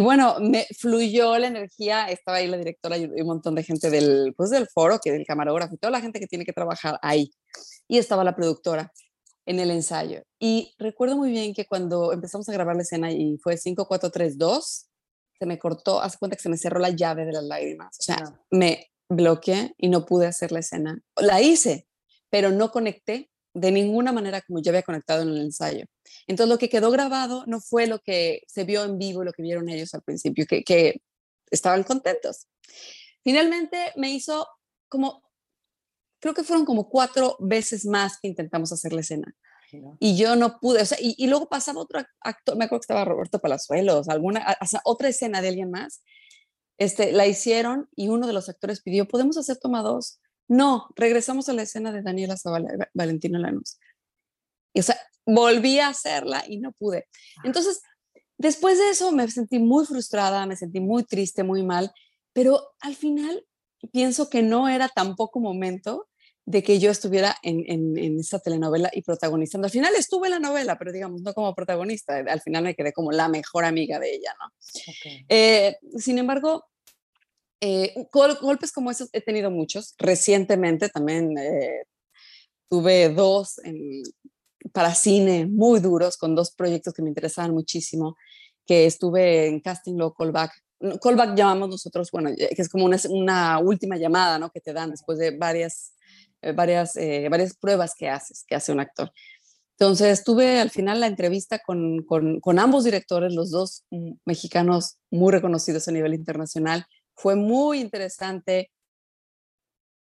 bueno, 0.00 0.36
me 0.40 0.66
fluyó 0.78 1.36
la 1.38 1.48
energía, 1.48 2.06
estaba 2.06 2.38
ahí 2.38 2.48
la 2.48 2.56
directora 2.56 2.96
y 2.96 3.04
un 3.04 3.26
montón 3.26 3.54
de 3.54 3.62
gente 3.62 3.90
del, 3.90 4.32
pues 4.36 4.50
del 4.50 4.66
foro, 4.68 4.98
que 5.02 5.12
del 5.12 5.26
camarógrafo 5.26 5.74
y 5.74 5.78
toda 5.78 5.90
la 5.90 6.00
gente 6.00 6.18
que 6.18 6.26
tiene 6.26 6.44
que 6.46 6.52
trabajar 6.52 6.98
ahí. 7.02 7.30
Y 7.88 7.98
estaba 7.98 8.24
la 8.24 8.34
productora 8.34 8.90
en 9.46 9.58
el 9.60 9.70
ensayo. 9.70 10.22
Y 10.38 10.74
recuerdo 10.78 11.16
muy 11.16 11.30
bien 11.30 11.52
que 11.52 11.66
cuando 11.66 12.12
empezamos 12.12 12.48
a 12.48 12.52
grabar 12.52 12.76
la 12.76 12.82
escena 12.82 13.10
y 13.10 13.36
fue 13.38 13.56
5, 13.56 13.86
4, 13.86 14.10
3, 14.10 14.38
2, 14.38 14.86
se 15.38 15.46
me 15.46 15.58
cortó, 15.58 16.00
hace 16.00 16.18
cuenta 16.18 16.36
que 16.36 16.42
se 16.42 16.48
me 16.48 16.56
cerró 16.56 16.78
la 16.78 16.90
llave 16.90 17.24
de 17.24 17.32
las 17.32 17.44
lágrimas. 17.44 17.96
O 17.98 18.02
sea, 18.02 18.40
me 18.50 18.92
bloqueé 19.08 19.74
y 19.76 19.88
no 19.88 20.06
pude 20.06 20.26
hacer 20.26 20.52
la 20.52 20.60
escena. 20.60 21.00
La 21.16 21.40
hice, 21.42 21.88
pero 22.30 22.50
no 22.50 22.70
conecté 22.70 23.31
de 23.54 23.70
ninguna 23.70 24.12
manera 24.12 24.40
como 24.40 24.60
yo 24.60 24.70
había 24.70 24.82
conectado 24.82 25.22
en 25.22 25.28
el 25.28 25.38
ensayo. 25.38 25.84
Entonces 26.26 26.48
lo 26.48 26.58
que 26.58 26.68
quedó 26.68 26.90
grabado 26.90 27.44
no 27.46 27.60
fue 27.60 27.86
lo 27.86 27.98
que 27.98 28.42
se 28.46 28.64
vio 28.64 28.84
en 28.84 28.98
vivo, 28.98 29.24
lo 29.24 29.32
que 29.32 29.42
vieron 29.42 29.68
ellos 29.68 29.92
al 29.94 30.02
principio, 30.02 30.46
que, 30.46 30.64
que 30.64 31.02
estaban 31.50 31.82
contentos. 31.82 32.48
Finalmente 33.22 33.92
me 33.96 34.10
hizo 34.10 34.46
como, 34.88 35.22
creo 36.20 36.34
que 36.34 36.44
fueron 36.44 36.64
como 36.64 36.88
cuatro 36.88 37.36
veces 37.40 37.84
más 37.86 38.18
que 38.20 38.28
intentamos 38.28 38.72
hacer 38.72 38.92
la 38.92 39.00
escena. 39.00 39.34
Y 39.98 40.16
yo 40.16 40.36
no 40.36 40.58
pude, 40.60 40.82
o 40.82 40.84
sea, 40.84 40.98
y, 41.00 41.26
luego 41.28 41.48
pasaba 41.48 41.80
otro 41.80 42.00
actor, 42.20 42.56
me 42.56 42.66
acuerdo 42.66 42.80
que 42.80 42.84
estaba 42.84 43.04
Roberto 43.04 43.38
Palazuelos, 43.38 44.08
alguna, 44.08 44.56
o 44.60 44.66
sea, 44.66 44.82
otra 44.84 45.08
escena 45.08 45.40
de 45.40 45.48
alguien 45.48 45.70
más, 45.70 46.02
Este, 46.78 47.12
la 47.12 47.26
hicieron 47.26 47.88
y 47.96 48.08
uno 48.08 48.26
de 48.26 48.32
los 48.32 48.48
actores 48.48 48.82
pidió, 48.82 49.06
¿podemos 49.08 49.36
hacer 49.38 49.58
toma 49.58 49.82
dos? 49.82 50.20
No, 50.48 50.88
regresamos 50.96 51.48
a 51.48 51.52
la 51.52 51.62
escena 51.62 51.92
de 51.92 52.02
Daniela 52.02 52.36
Zavala, 52.36 52.90
Valentino 52.94 53.38
Lanús. 53.38 53.78
Y, 54.74 54.80
o 54.80 54.82
sea, 54.82 54.96
volví 55.24 55.78
a 55.78 55.88
hacerla 55.88 56.44
y 56.46 56.58
no 56.58 56.72
pude. 56.72 57.06
Entonces, 57.44 57.82
después 58.38 58.78
de 58.78 58.90
eso 58.90 59.12
me 59.12 59.30
sentí 59.30 59.58
muy 59.58 59.86
frustrada, 59.86 60.46
me 60.46 60.56
sentí 60.56 60.80
muy 60.80 61.04
triste, 61.04 61.42
muy 61.42 61.62
mal, 61.62 61.92
pero 62.32 62.74
al 62.80 62.94
final 62.94 63.46
pienso 63.92 64.28
que 64.30 64.42
no 64.42 64.68
era 64.68 64.88
tampoco 64.88 65.40
momento 65.40 66.08
de 66.44 66.62
que 66.62 66.80
yo 66.80 66.90
estuviera 66.90 67.36
en, 67.42 67.64
en, 67.68 68.18
esa 68.18 68.40
telenovela 68.40 68.90
y 68.92 69.02
protagonizando. 69.02 69.66
Al 69.66 69.70
final 69.70 69.94
estuve 69.96 70.26
en 70.26 70.32
la 70.32 70.38
novela, 70.40 70.76
pero 70.76 70.90
digamos, 70.90 71.22
no 71.22 71.34
como 71.34 71.54
protagonista. 71.54 72.16
Al 72.16 72.40
final 72.40 72.64
me 72.64 72.74
quedé 72.74 72.92
como 72.92 73.12
la 73.12 73.28
mejor 73.28 73.64
amiga 73.64 74.00
de 74.00 74.14
ella, 74.14 74.34
¿no? 74.40 74.52
Eh, 75.28 75.76
sin 75.98 76.18
embargo, 76.18 76.64
eh, 77.62 77.94
golpes 78.12 78.72
como 78.72 78.90
esos 78.90 79.08
he 79.12 79.20
tenido 79.20 79.50
muchos. 79.50 79.94
Recientemente 79.98 80.88
también 80.88 81.36
eh, 81.38 81.84
tuve 82.68 83.08
dos 83.08 83.60
para 84.72 84.94
cine 84.94 85.46
muy 85.46 85.80
duros, 85.80 86.16
con 86.16 86.34
dos 86.34 86.52
proyectos 86.52 86.92
que 86.92 87.02
me 87.02 87.08
interesaban 87.08 87.52
muchísimo, 87.52 88.16
que 88.66 88.86
estuve 88.86 89.46
en 89.46 89.60
Casting 89.60 89.96
Law 89.96 90.12
Callback. 90.12 90.52
Callback 91.00 91.36
llamamos 91.36 91.68
nosotros, 91.68 92.10
bueno, 92.10 92.30
que 92.36 92.60
es 92.60 92.68
como 92.68 92.84
una, 92.84 92.98
una 93.08 93.58
última 93.60 93.96
llamada, 93.96 94.38
¿no? 94.38 94.50
Que 94.50 94.60
te 94.60 94.72
dan 94.72 94.90
después 94.90 95.18
de 95.18 95.30
varias 95.36 95.92
eh, 96.42 96.52
varias, 96.52 96.96
eh, 96.96 97.28
varias 97.30 97.56
pruebas 97.56 97.94
que 97.96 98.08
haces, 98.08 98.44
que 98.46 98.56
hace 98.56 98.72
un 98.72 98.80
actor. 98.80 99.12
Entonces 99.78 100.24
tuve 100.24 100.60
al 100.60 100.70
final 100.70 101.00
la 101.00 101.06
entrevista 101.06 101.60
con, 101.60 102.04
con, 102.04 102.58
ambos 102.58 102.84
directores, 102.84 103.32
los 103.32 103.50
dos 103.50 103.84
mm, 103.90 104.14
mexicanos 104.24 104.98
muy 105.10 105.32
reconocidos 105.32 105.86
a 105.86 105.92
nivel 105.92 106.14
internacional. 106.14 106.84
Fue 107.14 107.36
muy 107.36 107.80
interesante 107.80 108.70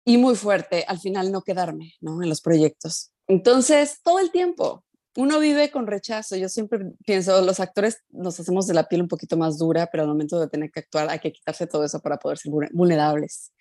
y 0.05 0.17
muy 0.17 0.35
fuerte 0.35 0.83
al 0.87 0.99
final 0.99 1.31
no 1.31 1.41
quedarme 1.43 1.93
¿no? 2.01 2.21
en 2.23 2.29
los 2.29 2.41
proyectos. 2.41 3.11
Entonces, 3.27 3.99
todo 4.03 4.19
el 4.19 4.31
tiempo, 4.31 4.83
uno 5.15 5.39
vive 5.39 5.71
con 5.71 5.87
rechazo. 5.87 6.35
Yo 6.35 6.49
siempre 6.49 6.79
pienso, 7.05 7.41
los 7.41 7.59
actores 7.59 7.99
nos 8.09 8.39
hacemos 8.39 8.67
de 8.67 8.73
la 8.73 8.87
piel 8.87 9.01
un 9.01 9.07
poquito 9.07 9.37
más 9.37 9.57
dura, 9.57 9.87
pero 9.91 10.03
al 10.03 10.09
momento 10.09 10.39
de 10.39 10.47
tener 10.47 10.71
que 10.71 10.81
actuar 10.81 11.09
hay 11.09 11.19
que 11.19 11.31
quitarse 11.31 11.67
todo 11.67 11.83
eso 11.83 11.99
para 11.99 12.17
poder 12.17 12.37
ser 12.37 12.51
vulnerables. 12.71 13.51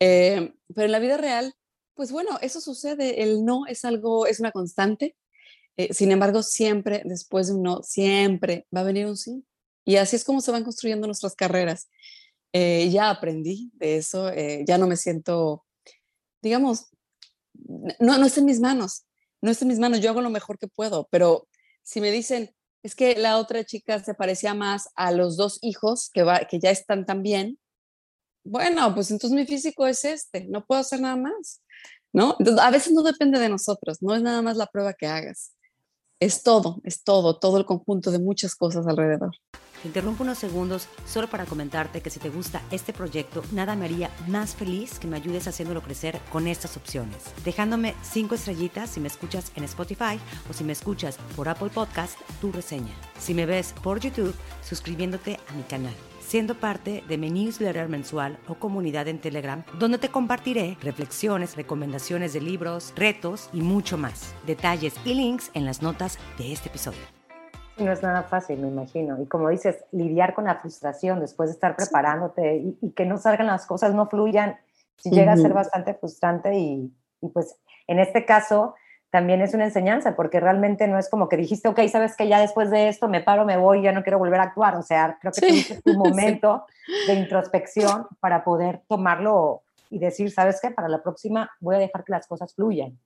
Eh, 0.00 0.52
pero 0.74 0.86
en 0.86 0.92
la 0.92 0.98
vida 0.98 1.16
real, 1.16 1.54
pues 1.94 2.12
bueno, 2.12 2.38
eso 2.40 2.60
sucede, 2.60 3.22
el 3.22 3.44
no 3.44 3.66
es 3.66 3.84
algo, 3.84 4.26
es 4.26 4.40
una 4.40 4.52
constante, 4.52 5.16
eh, 5.76 5.94
sin 5.94 6.12
embargo, 6.12 6.42
siempre 6.42 7.02
después 7.04 7.48
de 7.48 7.54
un 7.54 7.62
no, 7.62 7.82
siempre 7.82 8.66
va 8.74 8.80
a 8.80 8.84
venir 8.84 9.06
un 9.06 9.16
sí. 9.16 9.44
Y 9.84 9.96
así 9.96 10.16
es 10.16 10.24
como 10.24 10.40
se 10.40 10.52
van 10.52 10.64
construyendo 10.64 11.06
nuestras 11.06 11.34
carreras. 11.34 11.88
Eh, 12.52 12.90
ya 12.90 13.08
aprendí 13.10 13.70
de 13.74 13.96
eso, 13.96 14.28
eh, 14.28 14.62
ya 14.66 14.76
no 14.76 14.86
me 14.86 14.96
siento, 14.96 15.64
digamos, 16.42 16.90
no, 17.98 18.18
no 18.18 18.26
está 18.26 18.40
en 18.40 18.46
mis 18.46 18.60
manos, 18.60 19.06
no 19.40 19.50
está 19.50 19.64
en 19.64 19.70
mis 19.70 19.78
manos, 19.78 20.00
yo 20.00 20.10
hago 20.10 20.20
lo 20.20 20.28
mejor 20.28 20.58
que 20.58 20.68
puedo, 20.68 21.08
pero 21.10 21.48
si 21.82 22.00
me 22.02 22.10
dicen, 22.10 22.54
es 22.82 22.94
que 22.94 23.16
la 23.16 23.38
otra 23.38 23.64
chica 23.64 24.02
se 24.02 24.14
parecía 24.14 24.52
más 24.52 24.90
a 24.96 25.12
los 25.12 25.36
dos 25.36 25.58
hijos 25.62 26.10
que, 26.12 26.24
va, 26.24 26.40
que 26.40 26.60
ya 26.60 26.70
están 26.70 27.06
tan 27.06 27.22
bien, 27.22 27.58
bueno, 28.44 28.94
pues 28.94 29.10
entonces 29.10 29.36
mi 29.36 29.46
físico 29.46 29.86
es 29.86 30.04
este, 30.04 30.46
no 30.48 30.66
puedo 30.66 30.80
hacer 30.80 31.00
nada 31.00 31.16
más, 31.16 31.62
¿no? 32.12 32.36
A 32.60 32.70
veces 32.70 32.92
no 32.92 33.02
depende 33.02 33.38
de 33.38 33.48
nosotros, 33.48 34.02
no 34.02 34.14
es 34.14 34.22
nada 34.22 34.42
más 34.42 34.56
la 34.56 34.66
prueba 34.66 34.92
que 34.92 35.06
hagas, 35.06 35.54
es 36.22 36.44
todo, 36.44 36.80
es 36.84 37.02
todo, 37.02 37.36
todo 37.36 37.58
el 37.58 37.64
conjunto 37.64 38.12
de 38.12 38.20
muchas 38.20 38.54
cosas 38.54 38.86
alrededor. 38.86 39.32
Te 39.82 39.88
interrumpo 39.88 40.22
unos 40.22 40.38
segundos 40.38 40.86
solo 41.04 41.28
para 41.28 41.46
comentarte 41.46 42.00
que 42.00 42.10
si 42.10 42.20
te 42.20 42.30
gusta 42.30 42.62
este 42.70 42.92
proyecto, 42.92 43.42
nada 43.50 43.74
me 43.74 43.86
haría 43.86 44.08
más 44.28 44.54
feliz 44.54 45.00
que 45.00 45.08
me 45.08 45.16
ayudes 45.16 45.48
haciéndolo 45.48 45.82
crecer 45.82 46.20
con 46.30 46.46
estas 46.46 46.76
opciones. 46.76 47.16
Dejándome 47.44 47.96
cinco 48.02 48.36
estrellitas 48.36 48.90
si 48.90 49.00
me 49.00 49.08
escuchas 49.08 49.50
en 49.56 49.64
Spotify 49.64 50.20
o 50.48 50.52
si 50.52 50.62
me 50.62 50.72
escuchas 50.72 51.18
por 51.34 51.48
Apple 51.48 51.70
Podcast, 51.70 52.16
tu 52.40 52.52
reseña. 52.52 52.94
Si 53.18 53.34
me 53.34 53.44
ves 53.44 53.74
por 53.82 53.98
YouTube, 53.98 54.34
suscribiéndote 54.62 55.40
a 55.48 55.52
mi 55.54 55.64
canal 55.64 56.11
siendo 56.32 56.54
parte 56.54 57.04
de 57.06 57.18
mi 57.18 57.28
newsletter 57.28 57.90
mensual 57.90 58.38
o 58.48 58.54
comunidad 58.54 59.06
en 59.06 59.20
Telegram, 59.20 59.64
donde 59.78 59.98
te 59.98 60.08
compartiré 60.08 60.78
reflexiones, 60.80 61.56
recomendaciones 61.56 62.32
de 62.32 62.40
libros, 62.40 62.94
retos 62.96 63.50
y 63.52 63.60
mucho 63.60 63.98
más. 63.98 64.34
Detalles 64.46 64.94
y 65.04 65.12
links 65.12 65.50
en 65.52 65.66
las 65.66 65.82
notas 65.82 66.18
de 66.38 66.54
este 66.54 66.70
episodio. 66.70 67.02
No 67.76 67.92
es 67.92 68.02
nada 68.02 68.22
fácil, 68.22 68.60
me 68.60 68.68
imagino. 68.68 69.20
Y 69.20 69.26
como 69.26 69.50
dices, 69.50 69.84
lidiar 69.92 70.32
con 70.32 70.46
la 70.46 70.54
frustración 70.54 71.20
después 71.20 71.50
de 71.50 71.52
estar 71.52 71.76
preparándote 71.76 72.64
y, 72.80 72.92
que 72.92 73.04
no 73.04 73.18
salgan 73.18 73.48
las 73.48 73.66
cosas, 73.66 73.94
no 73.94 74.06
fluyan, 74.06 74.56
si 74.96 75.10
llega 75.10 75.34
a 75.34 75.36
ser 75.36 75.52
bastante 75.52 75.92
frustrante 75.92 76.54
y, 76.54 76.90
y 77.20 77.28
pues 77.28 77.58
en 77.86 77.98
este 77.98 78.24
caso 78.24 78.74
también 79.12 79.42
es 79.42 79.52
una 79.52 79.66
enseñanza, 79.66 80.16
porque 80.16 80.40
realmente 80.40 80.88
no 80.88 80.98
es 80.98 81.10
como 81.10 81.28
que 81.28 81.36
dijiste, 81.36 81.68
ok, 81.68 81.80
sabes 81.88 82.16
que 82.16 82.28
ya 82.28 82.40
después 82.40 82.70
de 82.70 82.88
esto 82.88 83.08
me 83.08 83.20
paro, 83.20 83.44
me 83.44 83.58
voy, 83.58 83.82
ya 83.82 83.92
no 83.92 84.02
quiero 84.02 84.18
volver 84.18 84.40
a 84.40 84.44
actuar. 84.44 84.74
O 84.76 84.82
sea, 84.82 85.18
creo 85.20 85.34
que 85.34 85.46
tuviste 85.46 85.82
tu 85.82 85.92
momento 85.98 86.64
de 87.06 87.12
introspección 87.12 88.06
para 88.20 88.42
poder 88.42 88.80
tomarlo 88.88 89.64
y 89.90 89.98
decir, 89.98 90.30
sabes 90.30 90.60
qué, 90.62 90.70
para 90.70 90.88
la 90.88 91.02
próxima 91.02 91.50
voy 91.60 91.76
a 91.76 91.78
dejar 91.78 92.04
que 92.04 92.12
las 92.12 92.26
cosas 92.26 92.54
fluyan. 92.54 92.98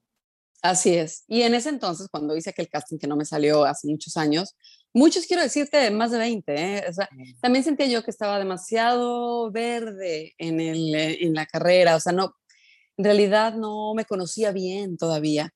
Así 0.63 0.95
es. 0.95 1.25
Y 1.27 1.43
en 1.43 1.55
ese 1.55 1.71
entonces, 1.71 2.07
cuando 2.09 2.37
hice 2.37 2.51
aquel 2.51 2.69
casting 2.69 2.99
que 2.99 3.09
no 3.09 3.17
me 3.17 3.25
salió 3.25 3.65
hace 3.65 3.89
muchos 3.89 4.17
años, 4.17 4.55
muchos 4.95 5.27
quiero 5.27 5.43
decirte, 5.43 5.91
más 5.91 6.13
de 6.13 6.19
20, 6.19 6.55
¿eh? 6.55 6.85
o 6.89 6.93
sea, 6.93 7.09
también 7.41 7.65
sentía 7.65 7.87
yo 7.87 8.05
que 8.05 8.13
estaba 8.13 8.39
demasiado 8.39 9.51
verde 9.51 10.35
en, 10.39 10.61
el, 10.61 10.95
en 10.95 11.35
la 11.35 11.47
carrera, 11.47 11.97
o 11.97 12.01
sea, 12.01 12.13
no, 12.13 12.37
en 12.97 13.05
realidad 13.05 13.55
no 13.55 13.93
me 13.95 14.05
conocía 14.05 14.53
bien 14.53 14.97
todavía. 14.97 15.53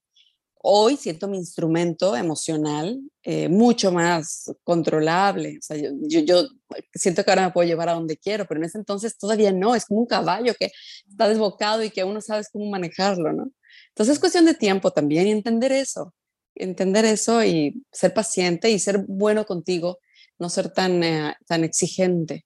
Hoy 0.63 0.97
siento 0.97 1.27
mi 1.27 1.39
instrumento 1.39 2.15
emocional 2.15 3.01
eh, 3.23 3.49
mucho 3.49 3.93
más 3.93 4.53
controlable. 4.63 5.57
O 5.59 5.63
sea, 5.63 5.79
yo, 5.79 6.21
yo, 6.21 6.49
siento 6.93 7.25
que 7.25 7.31
ahora 7.31 7.47
me 7.47 7.53
puedo 7.53 7.67
llevar 7.67 7.89
a 7.89 7.95
donde 7.95 8.19
quiero, 8.19 8.47
pero 8.47 8.61
en 8.61 8.67
ese 8.67 8.77
entonces 8.77 9.17
todavía 9.17 9.53
no. 9.53 9.75
Es 9.75 9.87
como 9.87 10.01
un 10.01 10.07
caballo 10.07 10.53
que 10.59 10.71
está 11.09 11.29
desbocado 11.29 11.83
y 11.83 11.91
que 11.91 12.03
aún 12.03 12.13
no 12.13 12.21
sabes 12.21 12.51
cómo 12.53 12.67
manejarlo, 12.67 13.33
¿no? 13.33 13.51
Entonces 13.89 14.15
es 14.15 14.21
cuestión 14.21 14.45
de 14.45 14.55
tiempo 14.55 14.91
también 14.91 15.27
y 15.27 15.31
entender 15.31 15.73
eso. 15.73 16.15
Entender 16.55 17.07
eso 17.07 17.43
y 17.43 17.83
ser 17.91 18.13
paciente 18.13 18.71
y 18.71 18.79
ser 18.79 18.99
bueno 19.09 19.47
contigo, 19.47 19.99
no 20.39 20.51
ser 20.51 20.71
tan, 20.71 21.03
eh, 21.03 21.35
tan 21.47 21.65
exigente, 21.65 22.45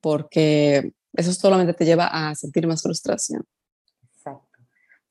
porque 0.00 0.92
eso 1.14 1.32
solamente 1.32 1.74
te 1.74 1.84
lleva 1.84 2.06
a 2.06 2.34
sentir 2.36 2.66
más 2.66 2.82
frustración. 2.82 3.44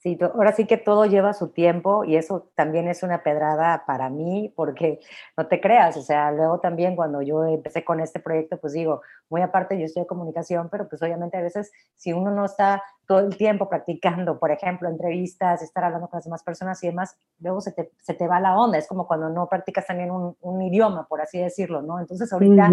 Sí, 0.02 0.18
ahora 0.34 0.52
sí 0.52 0.66
que 0.66 0.78
todo 0.78 1.06
lleva 1.06 1.32
su 1.36 1.50
tiempo 1.50 2.04
y 2.04 2.16
eso 2.16 2.50
también 2.56 2.88
es 2.88 3.04
una 3.04 3.22
pedrada 3.22 3.84
para 3.86 4.10
mí 4.10 4.52
porque 4.56 5.00
no 5.38 5.46
te 5.46 5.62
creas, 5.62 5.96
o 5.96 6.02
sea, 6.02 6.32
luego 6.32 6.60
también 6.60 6.96
cuando 6.96 7.22
yo 7.22 7.46
empecé 7.46 7.84
con 7.86 8.00
este 8.00 8.20
proyecto, 8.20 8.58
pues 8.58 8.74
digo, 8.74 9.04
muy 9.30 9.44
aparte 9.44 9.80
yo 9.80 9.86
de 9.94 10.08
comunicación, 10.08 10.70
pero 10.72 10.90
pues 10.90 11.04
obviamente 11.04 11.38
a 11.38 11.42
veces 11.44 11.72
si 11.96 12.14
uno 12.14 12.32
no 12.32 12.46
está 12.46 12.82
todo 13.06 13.20
el 13.20 13.38
tiempo 13.38 13.70
practicando, 13.70 14.40
por 14.40 14.50
ejemplo, 14.50 14.90
entrevistas, 14.90 15.62
estar 15.62 15.84
hablando 15.84 16.08
con 16.08 16.18
las 16.18 16.26
demás 16.26 16.42
personas 16.42 16.84
y 16.84 16.88
demás, 16.88 17.16
luego 17.40 17.62
se 17.62 17.72
te, 17.72 17.92
se 18.02 18.16
te 18.16 18.28
va 18.28 18.40
la 18.40 18.58
onda, 18.58 18.80
es 18.80 18.88
como 18.88 19.06
cuando 19.06 19.30
no 19.30 19.48
practicas 19.48 19.86
también 19.86 20.10
un 20.10 20.62
idioma, 20.64 21.08
por 21.08 21.22
así 21.22 21.38
decirlo, 21.38 21.84
¿no? 21.84 22.00
Entonces 22.00 22.34
ahorita... 22.34 22.72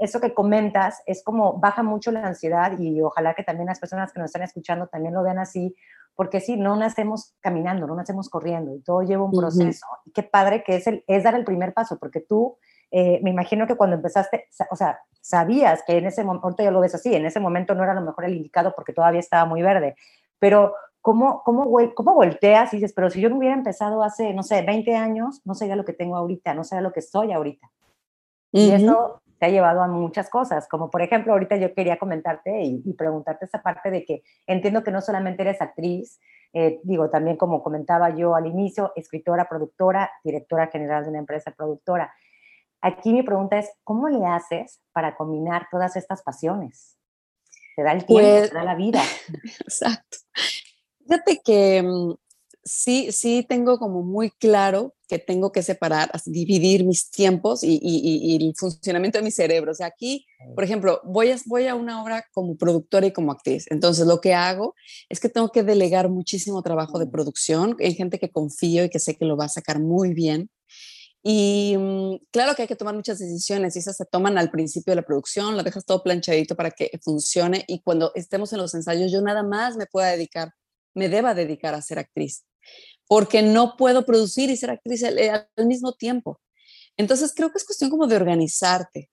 eso 0.00 0.18
que 0.18 0.32
comentas 0.32 1.02
es 1.04 1.22
como 1.22 1.58
baja 1.58 1.82
mucho 1.82 2.10
la 2.10 2.26
ansiedad 2.26 2.76
y 2.78 3.02
ojalá 3.02 3.34
que 3.34 3.44
también 3.44 3.66
las 3.66 3.78
personas 3.78 4.12
que 4.12 4.18
nos 4.18 4.30
están 4.30 4.42
escuchando 4.42 4.86
también 4.86 5.12
lo 5.12 5.22
vean 5.22 5.38
así, 5.38 5.76
porque 6.16 6.40
sí, 6.40 6.56
no 6.56 6.74
nacemos 6.74 7.34
caminando, 7.40 7.86
no 7.86 7.94
nacemos 7.94 8.30
corriendo, 8.30 8.74
y 8.74 8.80
todo 8.80 9.02
lleva 9.02 9.24
un 9.24 9.30
proceso. 9.30 9.86
Y 10.06 10.12
qué 10.12 10.22
padre 10.22 10.64
que 10.64 10.76
es, 10.76 10.86
el, 10.86 11.04
es 11.06 11.22
dar 11.22 11.34
el 11.34 11.44
primer 11.44 11.74
paso, 11.74 11.98
porque 11.98 12.20
tú, 12.20 12.56
eh, 12.90 13.20
me 13.22 13.28
imagino 13.28 13.66
que 13.66 13.76
cuando 13.76 13.96
empezaste, 13.96 14.48
o 14.70 14.76
sea, 14.76 15.00
sabías 15.20 15.82
que 15.86 15.98
en 15.98 16.06
ese 16.06 16.24
momento, 16.24 16.62
ya 16.62 16.70
lo 16.70 16.80
ves 16.80 16.94
así, 16.94 17.14
en 17.14 17.26
ese 17.26 17.38
momento 17.38 17.74
no 17.74 17.84
era 17.84 17.92
lo 17.92 18.00
mejor 18.00 18.24
el 18.24 18.34
indicado 18.34 18.74
porque 18.74 18.94
todavía 18.94 19.20
estaba 19.20 19.44
muy 19.44 19.60
verde, 19.60 19.96
pero 20.38 20.74
¿cómo, 21.02 21.42
cómo, 21.44 21.70
cómo 21.94 22.14
volteas 22.14 22.72
y 22.72 22.78
dices, 22.78 22.94
pero 22.94 23.10
si 23.10 23.20
yo 23.20 23.28
no 23.28 23.36
hubiera 23.36 23.54
empezado 23.54 24.02
hace, 24.02 24.32
no 24.32 24.42
sé, 24.42 24.62
20 24.62 24.96
años, 24.96 25.42
no 25.44 25.54
sería 25.54 25.76
lo 25.76 25.84
que 25.84 25.92
tengo 25.92 26.16
ahorita, 26.16 26.54
no 26.54 26.64
sería 26.64 26.80
lo 26.80 26.92
que 26.92 27.02
soy 27.02 27.32
ahorita? 27.32 27.70
Y 28.52 28.70
eso 28.70 29.20
te 29.40 29.46
ha 29.46 29.48
llevado 29.48 29.82
a 29.82 29.88
muchas 29.88 30.28
cosas, 30.28 30.68
como 30.68 30.90
por 30.90 31.00
ejemplo, 31.00 31.32
ahorita 31.32 31.56
yo 31.56 31.72
quería 31.72 31.98
comentarte 31.98 32.62
y, 32.62 32.92
preguntarte 32.92 33.46
esa 33.46 33.62
parte 33.62 33.90
de 33.90 34.04
que 34.04 34.22
entiendo 34.46 34.84
que 34.84 34.90
no 34.90 35.00
solamente 35.00 35.40
eres 35.40 35.62
actriz, 35.62 36.20
eh, 36.52 36.78
digo, 36.82 37.08
también 37.08 37.38
como 37.38 37.62
comentaba 37.62 38.14
yo 38.14 38.34
al 38.34 38.46
inicio, 38.46 38.92
escritora, 38.96 39.48
productora, 39.48 40.10
directora 40.22 40.66
general 40.66 41.04
de 41.04 41.10
una 41.10 41.20
empresa 41.20 41.52
productora. 41.52 42.12
Aquí 42.82 43.14
mi 43.14 43.22
pregunta 43.22 43.58
es, 43.58 43.70
¿cómo 43.82 44.10
le 44.10 44.26
haces 44.26 44.82
para 44.92 45.16
combinar 45.16 45.68
todas 45.70 45.96
estas 45.96 46.22
pasiones? 46.22 46.98
¿Te 47.76 47.82
da 47.82 47.92
el 47.92 48.04
tiempo, 48.04 48.46
te 48.46 48.54
da 48.54 48.62
la 48.62 48.74
vida? 48.74 49.00
Exacto. 49.60 50.18
Fíjate 50.98 51.40
que 51.42 51.82
mm, 51.82 52.12
sí, 52.64 53.12
sí 53.12 53.44
tengo 53.48 53.78
como 53.78 54.02
muy 54.02 54.30
claro 54.30 54.94
que 55.08 55.18
tengo 55.18 55.50
que 55.50 55.62
separar, 55.62 56.10
dividir 56.26 56.84
mis 56.84 57.10
tiempos 57.10 57.60
y, 57.64 58.36
el 58.36 58.54
funcionamiento 58.56 59.18
de 59.18 59.24
mi 59.24 59.30
cerebro. 59.30 59.72
O 59.72 59.74
sea, 59.74 59.88
aquí, 59.88 60.26
por 60.54 60.62
ejemplo, 60.62 61.00
voy 61.04 61.32
a, 61.32 61.36
voy 61.46 61.66
a 61.66 61.74
una 61.74 62.02
obra 62.02 62.24
como 62.32 62.56
productora 62.56 63.06
y 63.06 63.12
como 63.12 63.32
actriz. 63.32 63.66
Entonces, 63.70 64.06
lo 64.06 64.20
que 64.20 64.34
hago 64.34 64.74
es 65.08 65.18
que 65.18 65.28
tengo 65.28 65.50
que 65.50 65.64
delegar 65.64 66.08
muchísimo 66.08 66.62
trabajo 66.62 66.98
de 66.98 67.08
producción. 67.08 67.76
Hay 67.80 67.94
gente 67.94 68.18
que 68.18 68.30
confío 68.30 68.84
y 68.84 68.90
que 68.90 69.00
sé 69.00 69.16
que 69.16 69.24
lo 69.24 69.36
va 69.36 69.46
a 69.46 69.48
sacar 69.48 69.80
muy 69.80 70.14
bien. 70.14 70.48
Y 71.22 71.76
mm, 71.76 72.26
claro 72.30 72.54
que 72.54 72.62
hay 72.62 72.68
que 72.68 72.76
tomar 72.76 72.94
muchas 72.94 73.18
decisiones 73.18 73.76
y 73.76 73.80
esas 73.80 73.96
se 73.96 74.06
toman 74.06 74.38
al 74.38 74.50
principio 74.50 74.92
de 74.92 74.96
la 74.96 75.06
producción, 75.06 75.56
lo 75.56 75.62
dejas 75.62 75.84
todo 75.84 76.02
planchadito 76.02 76.56
para 76.56 76.70
que 76.70 76.90
funcione 77.02 77.64
y 77.68 77.82
cuando 77.82 78.12
estemos 78.14 78.54
en 78.54 78.58
los 78.58 78.72
ensayos 78.74 79.12
yo 79.12 79.20
nada 79.20 79.42
más 79.42 79.76
me 79.76 79.84
pueda 79.84 80.08
dedicar, 80.08 80.52
me 80.94 81.10
deba 81.10 81.34
dedicar 81.34 81.74
a 81.74 81.82
ser 81.82 81.98
actriz 81.98 82.44
porque 83.10 83.42
no 83.42 83.76
puedo 83.76 84.06
producir 84.06 84.50
y 84.50 84.56
ser 84.56 84.70
actriz 84.70 85.02
al, 85.02 85.66
mismo 85.66 85.94
tiempo. 85.94 86.40
Entonces 86.96 87.32
creo 87.34 87.50
que 87.50 87.58
es 87.58 87.64
cuestión 87.64 87.90
como 87.90 88.06
de 88.06 88.14
organizarte. 88.14 89.10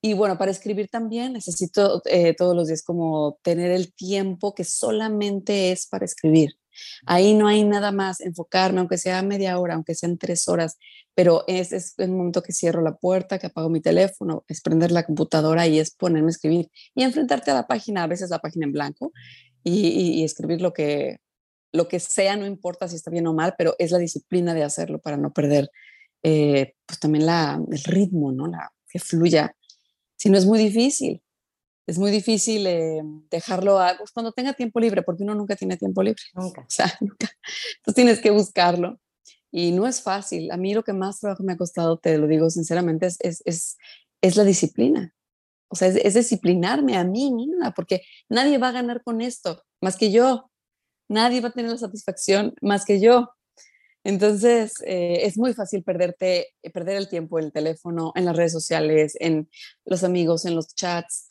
Y 0.00 0.12
bueno, 0.14 0.38
para 0.38 0.52
escribir 0.52 0.88
también 0.88 1.32
necesito 1.32 2.00
eh, 2.04 2.32
todos 2.36 2.54
los 2.54 2.68
días 2.68 2.84
como 2.84 3.40
tener 3.42 3.72
el 3.72 3.92
tiempo 3.92 4.54
que 4.54 4.62
solamente 4.62 5.72
es 5.72 5.88
para 5.88 6.04
escribir. 6.04 6.52
Ahí 7.06 7.34
no 7.34 7.48
hay 7.48 7.64
nada 7.64 7.90
más, 7.90 8.20
enfocarme, 8.20 8.78
aunque 8.78 8.98
sea 8.98 9.20
media 9.22 9.58
hora, 9.58 9.74
aunque 9.74 9.96
sean 9.96 10.16
tres 10.16 10.46
horas, 10.46 10.78
pero 11.16 11.42
es, 11.48 11.72
es 11.72 11.94
el 11.98 12.12
momento 12.12 12.44
que 12.44 12.52
cierro 12.52 12.82
la 12.82 12.98
puerta, 12.98 13.40
que 13.40 13.48
apago 13.48 13.68
mi 13.68 13.80
teléfono, 13.80 14.44
es 14.46 14.60
prender 14.60 14.92
la 14.92 15.04
computadora 15.04 15.66
y 15.66 15.80
es 15.80 15.90
ponerme 15.90 16.28
a 16.28 16.30
escribir 16.30 16.70
y 16.94 17.02
enfrentarte 17.02 17.50
a 17.50 17.54
la 17.54 17.66
página, 17.66 18.04
a 18.04 18.06
veces 18.06 18.30
la 18.30 18.38
página 18.38 18.66
en 18.66 18.72
blanco, 18.72 19.12
y 19.64 20.22
escribir 20.22 20.62
lo 20.62 20.72
que, 20.72 21.18
lo 21.72 21.88
que 21.88 22.00
sea, 22.00 22.36
no 22.36 22.46
importa 22.46 22.88
si 22.88 22.96
está 22.96 23.10
bien 23.10 23.26
o 23.26 23.34
mal, 23.34 23.54
pero 23.56 23.74
es 23.78 23.90
la 23.90 23.98
disciplina 23.98 24.54
de 24.54 24.64
hacerlo 24.64 24.98
para 24.98 25.16
no 25.16 25.32
perder 25.32 25.70
eh, 26.22 26.74
pues 26.86 26.98
también 26.98 27.26
la, 27.26 27.60
el 27.70 27.84
ritmo, 27.84 28.32
¿no? 28.32 28.46
La, 28.46 28.72
que 28.88 28.98
fluya. 28.98 29.54
Si 30.16 30.28
no 30.28 30.36
es 30.36 30.46
muy 30.46 30.58
difícil, 30.58 31.22
es 31.86 31.98
muy 31.98 32.10
difícil 32.10 32.66
eh, 32.66 33.02
dejarlo 33.30 33.78
a, 33.78 33.96
pues 33.96 34.10
cuando 34.10 34.32
tenga 34.32 34.52
tiempo 34.52 34.80
libre, 34.80 35.02
porque 35.02 35.22
uno 35.22 35.34
nunca 35.34 35.56
tiene 35.56 35.76
tiempo 35.76 36.02
libre. 36.02 36.22
Nunca. 36.34 36.60
O 36.68 36.70
sea, 36.70 36.92
nunca. 37.00 37.28
Entonces 37.76 37.94
tienes 37.94 38.20
que 38.20 38.30
buscarlo. 38.30 39.00
Y 39.52 39.72
no 39.72 39.86
es 39.88 40.00
fácil. 40.02 40.50
A 40.52 40.56
mí 40.56 40.74
lo 40.74 40.84
que 40.84 40.92
más 40.92 41.18
trabajo 41.18 41.42
me 41.42 41.54
ha 41.54 41.56
costado, 41.56 41.98
te 41.98 42.16
lo 42.18 42.28
digo 42.28 42.50
sinceramente, 42.50 43.06
es, 43.06 43.16
es, 43.20 43.42
es, 43.44 43.78
es 44.20 44.36
la 44.36 44.44
disciplina. 44.44 45.14
O 45.68 45.76
sea, 45.76 45.88
es, 45.88 45.96
es, 45.96 46.14
disciplinarme 46.14 46.96
a 46.96 47.04
mí 47.04 47.32
misma, 47.32 47.72
porque 47.74 48.02
nadie 48.28 48.58
va 48.58 48.68
a 48.68 48.72
ganar 48.72 49.02
con 49.02 49.20
esto, 49.20 49.62
más 49.80 49.96
que 49.96 50.10
yo 50.10 50.49
nadie 51.10 51.40
va 51.40 51.48
a 51.48 51.52
tener 51.52 51.70
la 51.70 51.76
satisfacción 51.76 52.54
más 52.62 52.84
que 52.84 53.00
yo. 53.00 53.30
Entonces, 54.04 54.74
eh, 54.86 55.20
es 55.24 55.36
muy 55.36 55.52
fácil 55.52 55.82
perderte, 55.82 56.54
eh, 56.62 56.70
perder 56.70 56.96
el 56.96 57.08
tiempo 57.08 57.38
en 57.38 57.46
el 57.46 57.52
teléfono, 57.52 58.12
en 58.14 58.24
las 58.24 58.36
redes 58.36 58.52
sociales, 58.52 59.14
en 59.20 59.50
los 59.84 60.04
amigos, 60.04 60.46
en 60.46 60.54
los 60.54 60.74
chats. 60.74 61.28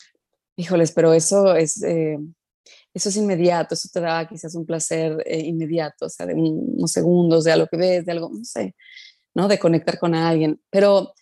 Híjoles, 0.56 0.92
pero 0.92 1.14
eso 1.14 1.56
es, 1.56 1.82
eh, 1.84 2.20
eso 2.94 3.10
es 3.10 3.16
inmediato, 3.16 3.74
eso 3.74 3.90
te 3.92 4.02
da 4.02 4.28
quizás 4.28 4.54
un 4.54 4.66
placer 4.66 5.24
inmediato, 5.28 6.06
o 6.08 6.10
sea, 6.10 6.26
de 6.26 6.36
unos 6.36 6.92
segundos, 6.92 7.46
de 7.46 7.54
algo 7.54 7.68
que 7.68 7.78
ves, 7.78 8.06
de 8.06 8.12
algo, 8.12 8.30
no 8.30 8.44
sé, 8.44 8.76
¿no? 9.34 9.48
De 9.48 9.58
conectar 9.58 9.98
con 9.98 10.14
alguien. 10.14 10.62
Pero 10.70 11.14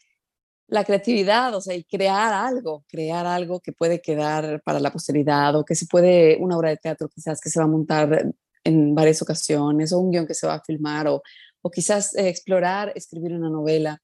la 0.67 0.83
creatividad, 0.83 1.55
o 1.55 1.61
sea, 1.61 1.75
y 1.75 1.83
crear 1.83 2.33
algo, 2.33 2.83
crear 2.89 3.25
algo 3.25 3.61
que 3.61 3.71
puede 3.71 4.01
quedar 4.01 4.61
para 4.63 4.79
la 4.79 4.91
posteridad 4.91 5.55
o 5.55 5.63
que 5.63 5.75
se 5.75 5.85
puede, 5.85 6.37
una 6.39 6.57
obra 6.57 6.69
de 6.69 6.77
teatro 6.77 7.07
quizás 7.07 7.39
que 7.39 7.49
se 7.49 7.59
va 7.59 7.65
a 7.65 7.69
montar 7.69 8.33
en 8.67 8.93
varias 8.93 9.21
ocasiones, 9.21 9.93
o 9.93 9.99
un 9.99 10.11
guion 10.11 10.27
que 10.27 10.33
se 10.33 10.47
va 10.47 10.55
a 10.55 10.63
filmar, 10.63 11.07
o, 11.07 11.23
o 11.61 11.71
quizás 11.71 12.15
eh, 12.15 12.27
explorar, 12.29 12.91
escribir 12.95 13.33
una 13.33 13.49
novela. 13.49 14.01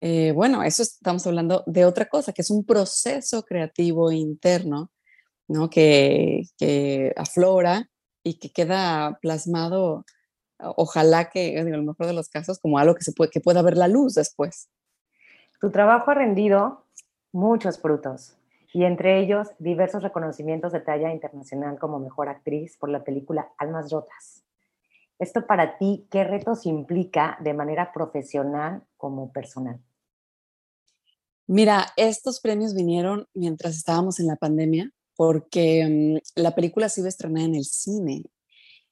Eh, 0.00 0.32
bueno, 0.32 0.62
eso 0.62 0.82
estamos 0.82 1.26
hablando 1.26 1.64
de 1.66 1.84
otra 1.84 2.06
cosa, 2.06 2.32
que 2.32 2.42
es 2.42 2.50
un 2.50 2.64
proceso 2.64 3.42
creativo 3.44 4.12
interno, 4.12 4.92
¿no? 5.48 5.68
Que, 5.70 6.44
que 6.56 7.12
aflora 7.16 7.88
y 8.22 8.38
que 8.38 8.50
queda 8.50 9.18
plasmado, 9.20 10.04
ojalá 10.58 11.30
que, 11.30 11.58
en 11.58 11.72
el 11.72 11.82
mejor 11.82 12.06
de 12.06 12.12
los 12.12 12.28
casos, 12.28 12.58
como 12.58 12.78
algo 12.78 12.94
que, 12.94 13.04
se 13.04 13.12
puede, 13.12 13.30
que 13.30 13.40
pueda 13.40 13.62
ver 13.62 13.76
la 13.76 13.88
luz 13.88 14.14
después. 14.14 14.68
Tu 15.60 15.70
trabajo 15.70 16.10
ha 16.10 16.14
rendido 16.14 16.84
muchos 17.32 17.78
frutos 17.78 18.36
y 18.76 18.84
entre 18.84 19.18
ellos 19.20 19.48
diversos 19.58 20.02
reconocimientos 20.02 20.70
de 20.70 20.80
talla 20.80 21.10
internacional 21.10 21.78
como 21.78 21.98
mejor 21.98 22.28
actriz 22.28 22.76
por 22.76 22.90
la 22.90 23.04
película 23.04 23.50
Almas 23.56 23.90
Rotas. 23.90 24.44
Esto 25.18 25.46
para 25.46 25.78
ti, 25.78 26.06
¿qué 26.10 26.24
retos 26.24 26.66
implica 26.66 27.38
de 27.40 27.54
manera 27.54 27.90
profesional 27.94 28.82
como 28.98 29.32
personal? 29.32 29.80
Mira, 31.46 31.86
estos 31.96 32.38
premios 32.42 32.74
vinieron 32.74 33.26
mientras 33.32 33.76
estábamos 33.76 34.20
en 34.20 34.26
la 34.26 34.36
pandemia 34.36 34.90
porque 35.16 36.20
mm, 36.36 36.42
la 36.42 36.54
película 36.54 36.90
se 36.90 37.00
iba 37.00 37.06
a 37.06 37.08
estrenar 37.08 37.44
en 37.44 37.54
el 37.54 37.64
cine 37.64 38.24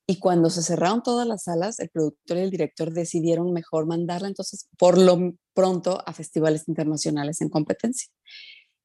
y 0.07 0.19
cuando 0.19 0.49
se 0.49 0.63
cerraron 0.63 1.03
todas 1.03 1.29
las 1.29 1.43
salas, 1.43 1.79
el 1.79 1.91
productor 1.91 2.39
y 2.39 2.41
el 2.41 2.51
director 2.51 2.91
decidieron 2.91 3.53
mejor 3.53 3.85
mandarla 3.85 4.29
entonces 4.29 4.67
por 4.79 4.97
lo 4.97 5.35
pronto 5.53 6.03
a 6.07 6.15
festivales 6.15 6.69
internacionales 6.69 7.43
en 7.43 7.51
competencia. 7.51 8.09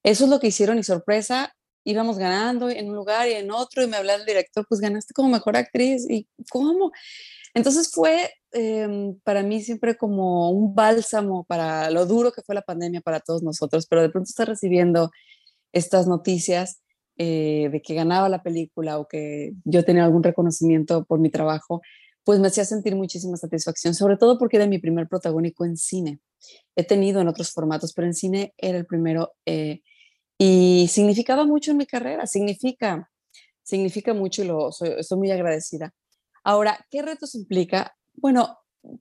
Eso 0.03 0.23
es 0.25 0.29
lo 0.29 0.39
que 0.39 0.47
hicieron 0.47 0.77
y 0.77 0.83
sorpresa, 0.83 1.53
íbamos 1.83 2.17
ganando 2.17 2.69
en 2.69 2.89
un 2.89 2.95
lugar 2.95 3.27
y 3.27 3.33
en 3.33 3.51
otro 3.51 3.83
y 3.83 3.87
me 3.87 3.97
hablaba 3.97 4.19
el 4.19 4.25
director, 4.25 4.65
pues 4.67 4.81
ganaste 4.81 5.13
como 5.13 5.29
mejor 5.29 5.57
actriz 5.57 6.05
y 6.09 6.27
¿cómo? 6.51 6.91
Entonces 7.53 7.91
fue 7.91 8.31
em, 8.51 9.19
para 9.23 9.43
mí 9.43 9.61
siempre 9.61 9.97
como 9.97 10.51
un 10.51 10.75
bálsamo 10.75 11.45
para 11.45 11.89
lo 11.89 12.05
duro 12.05 12.31
que 12.31 12.41
fue 12.43 12.55
la 12.55 12.61
pandemia 12.61 13.01
para 13.01 13.19
todos 13.19 13.43
nosotros, 13.43 13.87
pero 13.87 14.01
de 14.01 14.09
pronto 14.09 14.29
estar 14.29 14.47
recibiendo 14.47 15.09
estas 15.71 16.07
noticias 16.07 16.81
eh, 17.17 17.69
de 17.71 17.81
que 17.81 17.95
ganaba 17.95 18.29
la 18.29 18.43
película 18.43 18.97
o 18.99 19.07
que 19.07 19.53
yo 19.65 19.83
tenía 19.83 20.05
algún 20.05 20.23
reconocimiento 20.23 21.05
por 21.05 21.19
mi 21.19 21.29
trabajo, 21.29 21.81
pues 22.23 22.39
me 22.39 22.47
hacía 22.47 22.65
sentir 22.65 22.95
muchísima 22.95 23.37
satisfacción, 23.37 23.93
sobre 23.93 24.17
todo 24.17 24.37
porque 24.37 24.57
era 24.57 24.67
mi 24.67 24.79
primer 24.79 25.07
protagónico 25.07 25.65
en 25.65 25.77
cine. 25.77 26.19
He 26.75 26.83
tenido 26.83 27.19
en 27.21 27.27
otros 27.27 27.51
formatos, 27.51 27.93
pero 27.93 28.07
en 28.07 28.13
cine 28.13 28.53
era 28.57 28.77
el 28.77 28.85
primero 28.85 29.33
eh, 29.45 29.81
y 30.41 30.87
significaba 30.87 31.45
mucho 31.45 31.71
en 31.71 31.77
mi 31.77 31.85
carrera, 31.85 32.25
significa, 32.25 33.11
significa 33.61 34.13
mucho 34.13 34.41
y 34.41 34.47
lo, 34.47 34.71
soy, 34.71 34.95
estoy 34.97 35.17
muy 35.17 35.31
agradecida. 35.31 35.93
Ahora, 36.43 36.87
¿qué 36.89 37.01
retos 37.01 37.35
implica? 37.35 37.95
Bueno, 38.13 38.57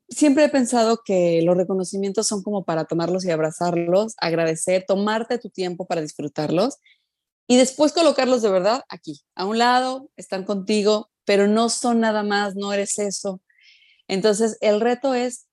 siempre 0.08 0.44
he 0.44 0.48
pensado 0.48 1.00
que 1.04 1.40
los 1.42 1.56
reconocimientos 1.56 2.26
son 2.26 2.42
como 2.42 2.64
para 2.64 2.86
tomarlos 2.86 3.24
y 3.24 3.30
abrazarlos, 3.30 4.14
agradecer, 4.18 4.84
tomarte 4.86 5.38
tu 5.38 5.48
tiempo 5.48 5.86
para 5.86 6.00
disfrutarlos 6.00 6.78
y 7.46 7.56
después 7.56 7.92
colocarlos 7.92 8.42
de 8.42 8.50
verdad 8.50 8.82
aquí, 8.88 9.20
a 9.36 9.46
un 9.46 9.58
lado, 9.58 10.10
están 10.16 10.44
contigo, 10.44 11.08
pero 11.24 11.46
no 11.46 11.68
son 11.68 12.00
nada 12.00 12.24
más, 12.24 12.56
no 12.56 12.72
eres 12.72 12.98
eso. 12.98 13.40
Entonces, 14.08 14.58
el 14.60 14.80
reto 14.80 15.14
es 15.14 15.46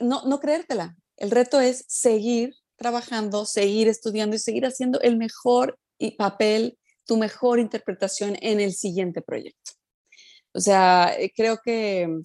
no, 0.00 0.24
no 0.24 0.40
creértela, 0.40 0.96
el 1.18 1.30
reto 1.30 1.60
es 1.60 1.84
seguir 1.86 2.54
trabajando, 2.82 3.46
seguir 3.46 3.88
estudiando 3.88 4.34
y 4.36 4.40
seguir 4.40 4.66
haciendo 4.66 5.00
el 5.00 5.16
mejor 5.16 5.78
papel, 6.18 6.76
tu 7.06 7.16
mejor 7.16 7.60
interpretación 7.60 8.36
en 8.40 8.60
el 8.60 8.72
siguiente 8.72 9.22
proyecto. 9.22 9.72
O 10.52 10.60
sea, 10.60 11.14
eh, 11.16 11.32
creo 11.34 11.58
que 11.64 12.20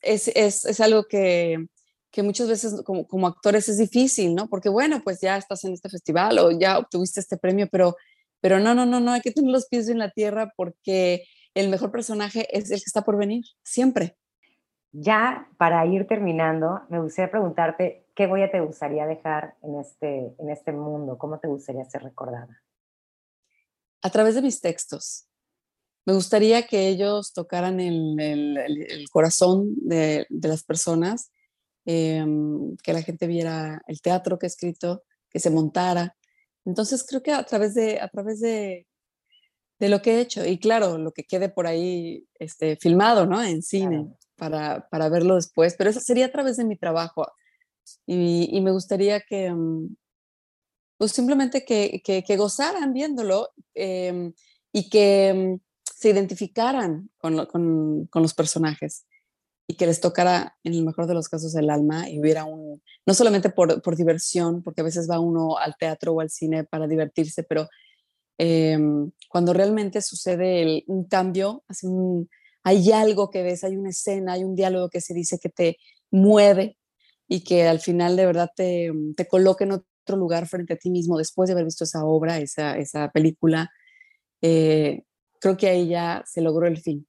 es, 0.00 0.28
es, 0.28 0.64
es 0.64 0.80
algo 0.80 1.04
que, 1.04 1.66
que, 2.10 2.22
muchas 2.22 2.48
veces 2.48 2.82
como, 2.84 3.06
como, 3.06 3.26
actores 3.26 3.68
es 3.68 3.78
difícil, 3.78 4.34
¿no? 4.34 4.48
Porque 4.48 4.68
bueno, 4.68 5.02
pues 5.02 5.20
ya 5.20 5.36
estás 5.36 5.64
en 5.64 5.74
este 5.74 5.88
festival 5.88 6.38
o 6.38 6.50
ya 6.52 6.78
obtuviste 6.78 7.20
este 7.20 7.36
premio, 7.36 7.68
pero, 7.70 7.96
pero 8.40 8.60
no, 8.60 8.74
no, 8.74 8.86
no, 8.86 9.00
no, 9.00 9.12
hay 9.12 9.20
que 9.20 9.32
tener 9.32 9.50
los 9.50 9.66
pies 9.66 9.88
en 9.88 9.98
la 9.98 10.10
tierra 10.10 10.52
porque 10.56 11.24
el 11.54 11.68
mejor 11.68 11.90
personaje 11.90 12.46
es 12.56 12.70
el 12.70 12.78
que 12.78 12.84
está 12.86 13.02
por 13.02 13.18
venir, 13.18 13.44
siempre. 13.64 14.16
Ya 14.92 15.48
para 15.58 15.84
ir 15.84 16.06
terminando, 16.06 16.82
me 16.88 17.00
gustaría 17.00 17.30
preguntarte 17.30 18.05
qué 18.16 18.26
huella 18.26 18.50
te 18.50 18.60
gustaría 18.60 19.06
dejar 19.06 19.56
en 19.62 19.78
este, 19.78 20.34
en 20.38 20.50
este 20.50 20.72
mundo, 20.72 21.18
cómo 21.18 21.38
te 21.38 21.48
gustaría 21.48 21.84
ser 21.84 22.02
recordada. 22.02 22.62
A 24.02 24.10
través 24.10 24.34
de 24.34 24.42
mis 24.42 24.60
textos. 24.60 25.28
Me 26.06 26.14
gustaría 26.14 26.66
que 26.66 26.88
ellos 26.88 27.32
tocaran 27.32 27.78
el, 27.78 28.18
el, 28.18 29.08
corazón 29.10 29.74
de, 29.76 30.26
de, 30.30 30.48
las 30.48 30.64
personas, 30.64 31.30
em, 31.84 32.76
que 32.76 32.92
la 32.92 33.02
gente 33.02 33.26
viera 33.26 33.82
el 33.86 34.00
teatro 34.00 34.38
que 34.38 34.46
he 34.46 34.48
escrito, 34.48 35.02
que 35.28 35.40
se 35.40 35.50
montara. 35.50 36.16
Entonces 36.64 37.04
creo 37.06 37.22
que 37.22 37.32
a 37.32 37.44
través 37.44 37.74
de, 37.74 38.00
a 38.00 38.08
través 38.08 38.40
de, 38.40 38.86
de 39.78 39.88
lo 39.88 40.00
que 40.00 40.14
he 40.14 40.20
hecho, 40.20 40.46
y 40.46 40.58
claro, 40.58 40.96
lo 40.96 41.12
que 41.12 41.24
quede 41.24 41.48
por 41.48 41.66
ahí 41.66 42.26
este, 42.38 42.76
filmado, 42.76 43.26
¿no? 43.26 43.42
En 43.42 43.62
cine 43.62 44.06
para, 44.36 44.88
para, 44.88 45.08
verlo 45.08 45.34
después, 45.34 45.74
pero 45.76 45.90
eso 45.90 46.00
sería 46.00 46.26
a 46.26 46.32
través 46.32 46.56
de 46.56 46.64
mi 46.64 46.76
trabajo. 46.76 47.26
Y, 48.06 48.60
me 48.60 48.72
gustaría 48.72 49.20
que, 49.20 49.50
mm, 49.52 49.96
pues 50.98 51.12
simplemente 51.12 51.64
que, 51.64 52.02
que, 52.04 52.36
gozaran 52.36 52.92
viéndolo 52.92 53.48
eh, 53.74 54.32
y 54.72 54.88
que 54.88 55.58
mm, 55.58 55.60
se 55.84 56.10
identificaran 56.10 57.10
con, 57.18 57.46
con, 57.46 58.06
con, 58.06 58.22
los 58.22 58.34
personajes. 58.34 59.06
y 59.68 59.74
que 59.76 59.86
les 59.86 60.00
tocara, 60.00 60.56
en 60.62 60.74
el 60.74 60.84
mejor 60.84 61.06
de 61.08 61.14
los 61.14 61.28
casos, 61.28 61.54
el 61.56 61.70
alma 61.70 62.08
y 62.08 62.20
hubiera 62.20 62.44
un, 62.44 62.80
no 63.04 63.14
solamente 63.14 63.50
por, 63.50 63.82
por 63.82 63.96
diversión, 63.96 64.62
porque 64.62 64.80
a 64.80 64.84
veces 64.84 65.08
va 65.10 65.18
uno 65.18 65.58
al 65.58 65.74
teatro 65.76 66.12
o 66.12 66.20
al 66.20 66.30
cine 66.30 66.64
para 66.64 66.86
divertirse, 66.86 67.42
pero 67.42 67.68
em, 68.38 69.10
cuando 69.28 69.52
realmente 69.52 70.02
sucede 70.02 70.84
un 70.86 71.04
cambio, 71.08 71.64
hay 72.62 72.92
algo 72.92 73.30
que 73.30 73.42
ves, 73.42 73.64
hay 73.64 73.76
una 73.76 73.90
escena, 73.90 74.34
hay 74.34 74.44
un 74.44 74.54
diálogo 74.54 74.88
que 74.88 75.00
se 75.00 75.14
dice 75.14 75.38
que 75.38 75.48
te 75.48 75.78
mueve 76.10 76.76
y 77.28 77.44
que 77.44 77.66
al 77.66 77.80
final 77.80 78.16
de 78.16 78.26
verdad 78.26 78.50
te, 78.54 78.92
te 79.16 79.26
coloca 79.26 79.64
en 79.64 79.72
otro 79.72 80.16
lugar 80.16 80.46
frente 80.46 80.74
a 80.74 80.76
ti 80.76 80.90
mismo 80.90 81.18
después 81.18 81.48
de 81.48 81.54
haber 81.54 81.64
visto 81.64 81.84
esa 81.84 82.04
obra, 82.04 82.38
esa, 82.38 82.76
esa 82.76 83.10
película, 83.10 83.70
eh, 84.40 85.02
creo 85.40 85.56
que 85.56 85.68
ahí 85.68 85.88
ya 85.88 86.22
se 86.26 86.40
logró 86.40 86.66
el 86.66 86.78
fin 86.78 87.06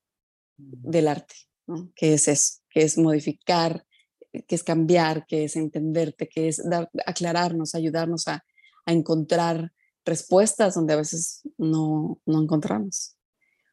del 0.57 1.07
arte, 1.07 1.35
¿no? 1.67 1.91
que 1.95 2.13
es 2.13 2.27
eso, 2.27 2.61
que 2.69 2.81
es 2.81 2.97
modificar, 2.97 3.85
que 4.31 4.55
es 4.55 4.63
cambiar, 4.63 5.25
que 5.27 5.43
es 5.43 5.55
entenderte, 5.55 6.27
que 6.27 6.47
es 6.47 6.67
dar, 6.67 6.89
aclararnos, 7.05 7.75
ayudarnos 7.75 8.27
a, 8.27 8.43
a, 8.85 8.91
encontrar 8.91 9.71
respuestas 10.03 10.75
donde 10.75 10.93
a 10.93 10.97
veces 10.97 11.47
no, 11.57 12.19
no 12.25 12.41
encontramos. 12.41 13.15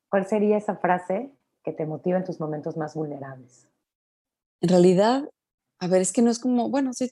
¿Cuál 0.08 0.26
sería 0.26 0.58
esa 0.58 0.76
frase 0.76 1.30
que 1.64 1.72
te 1.72 1.86
motiva 1.86 2.18
en 2.18 2.24
tus 2.24 2.38
momentos 2.40 2.76
más 2.76 2.94
vulnerables? 2.94 3.68
En 4.60 4.68
realidad, 4.68 5.28
a 5.84 5.86
ver, 5.86 6.00
es 6.00 6.12
que 6.12 6.22
no 6.22 6.30
es 6.30 6.38
como, 6.38 6.70
bueno, 6.70 6.94
sí, 6.94 7.10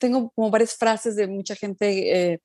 tengo 0.00 0.32
como 0.34 0.50
varias 0.50 0.74
frases 0.74 1.14
de 1.14 1.28
mucha 1.28 1.54
gente, 1.54 2.32
eh, 2.32 2.42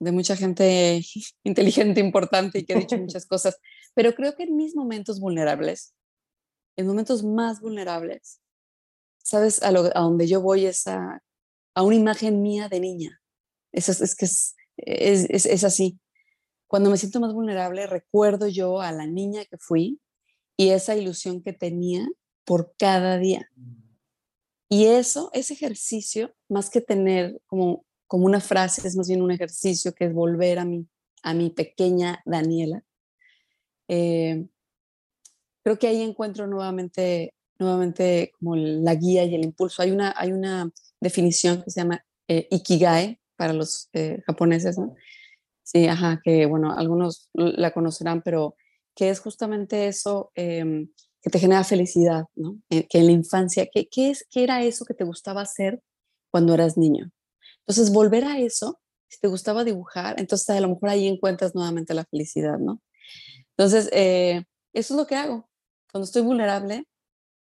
de 0.00 0.10
mucha 0.10 0.34
gente 0.34 1.00
inteligente, 1.44 2.00
importante 2.00 2.58
y 2.58 2.64
que 2.64 2.74
ha 2.74 2.78
dicho 2.78 2.98
muchas 2.98 3.24
cosas, 3.24 3.56
pero 3.94 4.14
creo 4.14 4.34
que 4.34 4.42
en 4.42 4.56
mis 4.56 4.74
momentos 4.74 5.20
vulnerables, 5.20 5.94
en 6.76 6.88
momentos 6.88 7.22
más 7.22 7.60
vulnerables, 7.60 8.40
¿sabes? 9.22 9.62
A, 9.62 9.70
lo, 9.70 9.84
a 9.96 10.00
donde 10.00 10.26
yo 10.26 10.40
voy 10.40 10.66
es 10.66 10.88
a, 10.88 11.22
a, 11.76 11.82
una 11.84 11.94
imagen 11.94 12.42
mía 12.42 12.68
de 12.68 12.80
niña. 12.80 13.20
Eso 13.70 13.92
es, 13.92 14.00
es 14.00 14.16
que 14.16 14.24
es, 14.24 14.56
es, 14.78 15.46
es 15.46 15.62
así. 15.62 16.00
Cuando 16.66 16.90
me 16.90 16.96
siento 16.96 17.20
más 17.20 17.32
vulnerable, 17.32 17.86
recuerdo 17.86 18.48
yo 18.48 18.80
a 18.80 18.90
la 18.90 19.06
niña 19.06 19.44
que 19.44 19.58
fui 19.58 20.00
y 20.56 20.70
esa 20.70 20.96
ilusión 20.96 21.42
que 21.42 21.52
tenía 21.52 22.08
por 22.44 22.74
cada 22.76 23.18
día. 23.18 23.48
Y 24.72 24.86
eso, 24.86 25.28
ese 25.34 25.52
ejercicio, 25.52 26.34
más 26.48 26.70
que 26.70 26.80
tener 26.80 27.38
como, 27.46 27.84
como 28.06 28.24
una 28.24 28.40
frase, 28.40 28.88
es 28.88 28.96
más 28.96 29.06
bien 29.06 29.20
un 29.20 29.30
ejercicio 29.30 29.92
que 29.92 30.06
es 30.06 30.14
volver 30.14 30.58
a 30.58 30.64
mi, 30.64 30.88
a 31.22 31.34
mi 31.34 31.50
pequeña 31.50 32.22
Daniela. 32.24 32.82
Eh, 33.88 34.46
creo 35.62 35.78
que 35.78 35.88
ahí 35.88 36.00
encuentro 36.00 36.46
nuevamente, 36.46 37.34
nuevamente 37.58 38.32
como 38.38 38.56
la 38.56 38.94
guía 38.94 39.24
y 39.24 39.34
el 39.34 39.44
impulso. 39.44 39.82
Hay 39.82 39.90
una, 39.90 40.14
hay 40.16 40.32
una 40.32 40.70
definición 41.02 41.62
que 41.62 41.70
se 41.70 41.82
llama 41.82 42.02
eh, 42.26 42.48
Ikigai 42.50 43.20
para 43.36 43.52
los 43.52 43.90
eh, 43.92 44.22
japoneses, 44.24 44.78
¿no? 44.78 44.94
Sí, 45.62 45.86
ajá, 45.86 46.22
que 46.24 46.46
bueno, 46.46 46.72
algunos 46.72 47.28
la 47.34 47.72
conocerán, 47.74 48.22
pero 48.22 48.56
que 48.96 49.10
es 49.10 49.20
justamente 49.20 49.86
eso, 49.88 50.32
em, 50.34 50.88
que 51.22 51.30
te 51.30 51.38
genera 51.38 51.64
felicidad, 51.64 52.24
¿no? 52.34 52.58
Eh, 52.68 52.86
que 52.88 52.98
en 52.98 53.06
la 53.06 53.12
infancia, 53.12 53.68
¿qué, 53.72 53.88
qué, 53.88 54.10
es, 54.10 54.26
¿qué 54.28 54.42
era 54.42 54.62
eso 54.62 54.84
que 54.84 54.94
te 54.94 55.04
gustaba 55.04 55.40
hacer 55.42 55.80
cuando 56.30 56.52
eras 56.52 56.76
niño? 56.76 57.10
Entonces, 57.60 57.92
volver 57.92 58.24
a 58.24 58.38
eso, 58.38 58.80
si 59.08 59.20
te 59.20 59.28
gustaba 59.28 59.62
dibujar, 59.62 60.18
entonces 60.18 60.50
a 60.50 60.60
lo 60.60 60.70
mejor 60.70 60.88
ahí 60.88 61.06
encuentras 61.06 61.54
nuevamente 61.54 61.94
la 61.94 62.04
felicidad, 62.04 62.58
¿no? 62.58 62.82
Entonces, 63.56 63.88
eh, 63.92 64.42
eso 64.72 64.94
es 64.94 64.98
lo 64.98 65.06
que 65.06 65.14
hago. 65.14 65.48
Cuando 65.92 66.06
estoy 66.06 66.22
vulnerable, 66.22 66.86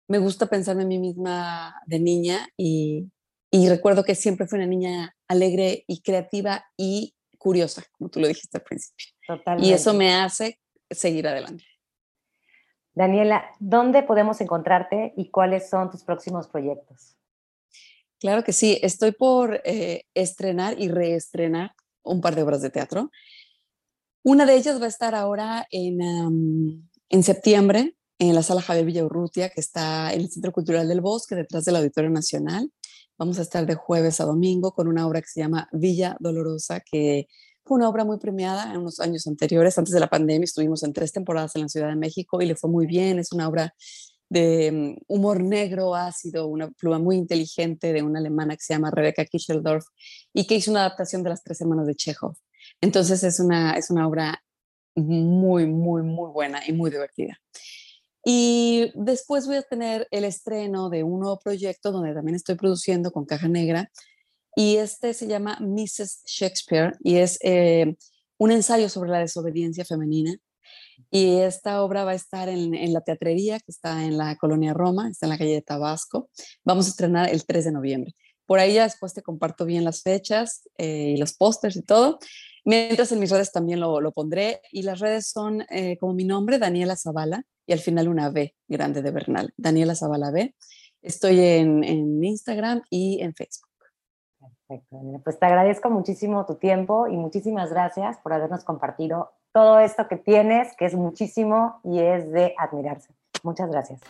me 0.08 0.20
gusta 0.20 0.46
pensarme 0.46 0.84
en 0.84 0.90
mí 0.90 1.00
misma 1.00 1.76
de 1.86 2.00
niña 2.00 2.48
y, 2.56 3.12
y 3.52 3.68
recuerdo 3.68 4.04
que 4.04 4.16
siempre 4.16 4.48
fui 4.48 4.58
una 4.58 4.68
niña 4.68 5.16
alegre 5.28 5.84
y 5.88 6.02
creativa 6.02 6.66
y 6.78 7.16
curiosa, 7.38 7.84
como 7.98 8.10
tú 8.10 8.20
lo 8.20 8.28
dijiste 8.28 8.58
al 8.58 8.64
principio. 8.64 9.08
Totalmente. 9.28 9.68
Y 9.68 9.74
eso 9.74 9.94
me 9.94 10.14
hace 10.14 10.60
seguir 10.90 11.28
adelante. 11.28 11.66
Daniela, 12.95 13.45
¿dónde 13.60 14.03
podemos 14.03 14.39
encontrarte 14.39 15.13
y 15.17 15.29
cuáles 15.29 15.69
son 15.69 15.91
tus 15.91 16.03
próximos 16.03 16.47
proyectos? 16.47 17.17
Claro 18.19 18.43
que 18.43 18.53
sí, 18.53 18.79
estoy 18.81 19.12
por 19.12 19.62
eh, 19.65 20.05
estrenar 20.13 20.79
y 20.79 20.88
reestrenar 20.88 21.73
un 22.03 22.21
par 22.21 22.36
de 22.36 22.43
obras 22.43 22.62
de 22.62 22.69
teatro. 22.69 23.12
Una 24.23 24.45
de 24.45 24.55
ellas 24.55 24.79
va 24.81 24.86
a 24.86 24.89
estar 24.89 25.13
ahora 25.13 25.67
en, 25.69 26.89
en 27.10 27.23
septiembre 27.23 27.95
en 28.17 28.34
la 28.34 28.43
sala 28.43 28.62
Javier 28.62 28.86
Villaurrutia, 28.86 29.49
que 29.49 29.60
está 29.60 30.13
en 30.13 30.21
el 30.21 30.31
Centro 30.31 30.53
Cultural 30.53 30.88
del 30.88 31.01
Bosque, 31.01 31.36
detrás 31.36 31.65
del 31.65 31.75
Auditorio 31.75 32.10
Nacional. 32.10 32.71
Vamos 33.17 33.39
a 33.39 33.41
estar 33.41 33.65
de 33.65 33.75
jueves 33.75 34.21
a 34.21 34.25
domingo 34.25 34.71
con 34.71 34.88
una 34.88 35.05
obra 35.05 35.21
que 35.21 35.27
se 35.27 35.41
llama 35.41 35.67
Villa 35.73 36.15
Dolorosa, 36.19 36.79
que 36.79 37.27
fue 37.65 37.78
una 37.78 37.89
obra 37.89 38.06
muy 38.06 38.19
premiada 38.19 38.71
en 38.71 38.82
unos 38.82 38.99
años 38.99 39.25
anteriores, 39.25 39.78
antes 39.78 39.93
de 39.93 39.99
la 39.99 40.08
pandemia, 40.08 40.43
estuvimos 40.45 40.84
en 40.84 40.93
tres 40.93 41.12
temporadas 41.12 41.56
en 41.56 41.63
la 41.63 41.69
Ciudad 41.69 41.89
de 41.89 41.95
México 41.95 42.41
y 42.41 42.45
le 42.45 42.56
fue 42.56 42.69
muy 42.69 42.86
bien. 42.86 43.17
Es 43.17 43.32
una 43.32 43.49
obra 43.49 43.73
de 44.30 44.71
mm, 44.71 45.04
humor 45.08 45.43
negro, 45.43 45.95
ácido, 45.95 46.47
una 46.47 46.69
pluma 46.69 46.99
muy 46.99 47.15
inteligente 47.15 47.91
de 47.91 48.04
una 48.04 48.19
alemana 48.19 48.56
que 48.56 48.63
se 48.63 48.73
llama 48.73 48.91
Rebecca 48.91 49.25
Kischeldorf 49.25 49.86
y 50.34 50.45
que 50.45 50.56
hizo 50.56 50.71
una 50.71 50.82
adaptación 50.82 51.23
de 51.23 51.30
Las 51.30 51.43
Tres 51.43 51.60
Hermanas 51.62 51.88
de 51.88 51.95
Chekhov. 51.95 52.36
Entonces 52.82 53.23
es 53.23 53.39
una, 53.39 53.73
es 53.73 53.89
una 53.89 54.08
obra 54.08 54.43
muy, 54.95 55.65
muy, 55.65 56.04
muy 56.04 56.32
buena 56.32 56.62
y 56.67 56.71
muy 56.71 56.91
divertida. 56.91 57.39
Y 58.23 58.91
después 58.95 59.45
voy 59.47 59.58
a 59.58 59.62
tener 59.62 60.08
el 60.12 60.23
estreno 60.23 60.89
de 60.89 61.04
un 61.04 61.19
nuevo 61.19 61.39
proyecto 61.39 61.91
donde 61.91 62.13
también 62.13 62.36
estoy 62.36 62.56
produciendo 62.56 63.12
con 63.12 63.25
Caja 63.25 63.47
Negra, 63.47 63.91
y 64.56 64.78
este 64.78 65.13
se 65.13 65.28
llama 65.28 65.58
Mrs. 65.60 66.24
Shakespeare 66.26 66.94
y 67.02 67.18
es 67.18 67.38
eh, 67.41 67.96
un 68.38 68.52
ensayo 68.52 68.89
sobre 68.89 69.12
la 69.12 69.20
desobediencia 69.20 69.86
femenina. 69.86 70.36
Y 71.12 71.38
esta 71.39 71.82
obra 71.84 72.06
va 72.06 72.12
a 72.12 72.15
estar 72.15 72.48
en, 72.48 72.94
la 72.94 73.02
teatrería 73.02 73.60
que 73.60 73.72
está 73.72 74.06
en 74.06 74.18
la 74.18 74.38
colonia 74.38 74.74
Roma, 74.74 75.10
está 75.10 75.26
en 75.26 75.32
la 75.32 75.38
calle 75.38 75.54
de 75.54 75.62
Tabasco. 75.62 76.30
Vamos 76.63 76.86
a 76.88 76.89
estrenar 76.89 77.30
el 77.30 77.46
3 77.46 77.65
de 77.65 77.72
noviembre. 77.72 78.13
Por 78.46 78.60
ahí 78.60 78.74
ya 78.74 78.84
después 78.84 79.13
te 79.13 79.22
comparto 79.22 79.65
bien 79.65 79.84
las 79.84 80.04
fechas 80.04 80.63
eh, 80.78 81.13
y 81.15 81.18
los 81.18 81.34
pósters 81.34 81.76
y 81.76 81.82
todo. 81.82 82.20
Mientras 82.63 83.12
en 83.12 83.20
mis 83.20 83.32
redes 83.32 83.52
también 83.52 83.80
lo, 83.80 84.00
lo 84.00 84.12
pondré. 84.13 84.62
Y 84.72 84.84
las 84.84 85.00
redes 85.00 85.28
son 85.30 85.65
eh, 85.70 85.98
como 85.98 86.13
mi 86.13 86.24
nombre, 86.24 86.60
Daniela 86.60 86.96
Zavala, 86.96 87.44
y 87.68 87.74
al 87.74 87.80
final 87.80 88.08
una 88.08 88.30
B 88.30 88.56
grande 88.68 89.02
de 89.02 89.12
Bernal, 89.12 89.54
Daniela 89.58 89.96
Zavala 89.96 90.32
B. 90.32 90.56
Estoy 91.02 91.39
en 91.39 92.24
Instagram 92.24 92.82
y 92.89 93.22
en 93.22 93.36
Facebook. 93.36 93.64
Perfecto, 94.67 94.97
pues 95.23 95.38
te 95.38 95.45
agradezco 95.45 95.89
muchísimo 95.89 96.45
tu 96.45 96.56
tiempo 96.56 97.08
y 97.08 97.17
muchísimas 97.17 97.69
gracias 97.69 98.17
por 98.17 98.34
habernos 98.34 98.63
compartido 98.63 99.32
todo 99.51 99.80
esto 99.80 100.08
que 100.08 100.17
tienes, 100.17 100.75
que 100.75 100.86
es 100.86 100.95
muchísimo 100.95 101.80
y 101.84 101.99
es 101.99 102.32
de 102.32 102.56
admirarse. 102.58 103.13
Muchas 103.43 103.69
gracias. 103.69 104.01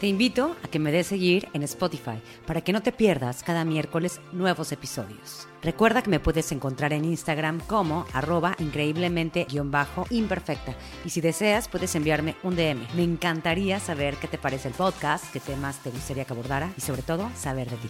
Te 0.00 0.06
invito 0.06 0.56
a 0.64 0.68
que 0.68 0.78
me 0.78 0.92
des 0.92 1.08
seguir 1.08 1.48
en 1.52 1.62
Spotify 1.64 2.22
para 2.46 2.62
que 2.62 2.72
no 2.72 2.82
te 2.82 2.92
pierdas 2.92 3.42
cada 3.42 3.64
miércoles 3.64 4.20
nuevos 4.32 4.72
episodios. 4.72 5.48
Recuerda 5.60 6.02
que 6.02 6.10
me 6.10 6.20
puedes 6.20 6.52
encontrar 6.52 6.92
en 6.92 7.04
Instagram 7.04 7.60
como 7.66 8.04
arroba 8.14 8.54
increíblemente-imperfecta. 8.60 10.74
Y 11.04 11.10
si 11.10 11.20
deseas, 11.20 11.68
puedes 11.68 11.96
enviarme 11.96 12.36
un 12.44 12.54
DM. 12.54 12.86
Me 12.94 13.02
encantaría 13.02 13.80
saber 13.80 14.14
qué 14.16 14.28
te 14.28 14.38
parece 14.38 14.68
el 14.68 14.74
podcast, 14.74 15.24
qué 15.32 15.40
temas 15.40 15.82
te 15.82 15.90
gustaría 15.90 16.24
que 16.24 16.32
abordara 16.32 16.70
y 16.76 16.80
sobre 16.80 17.02
todo 17.02 17.28
saber 17.34 17.68
de 17.68 17.76
ti. 17.76 17.88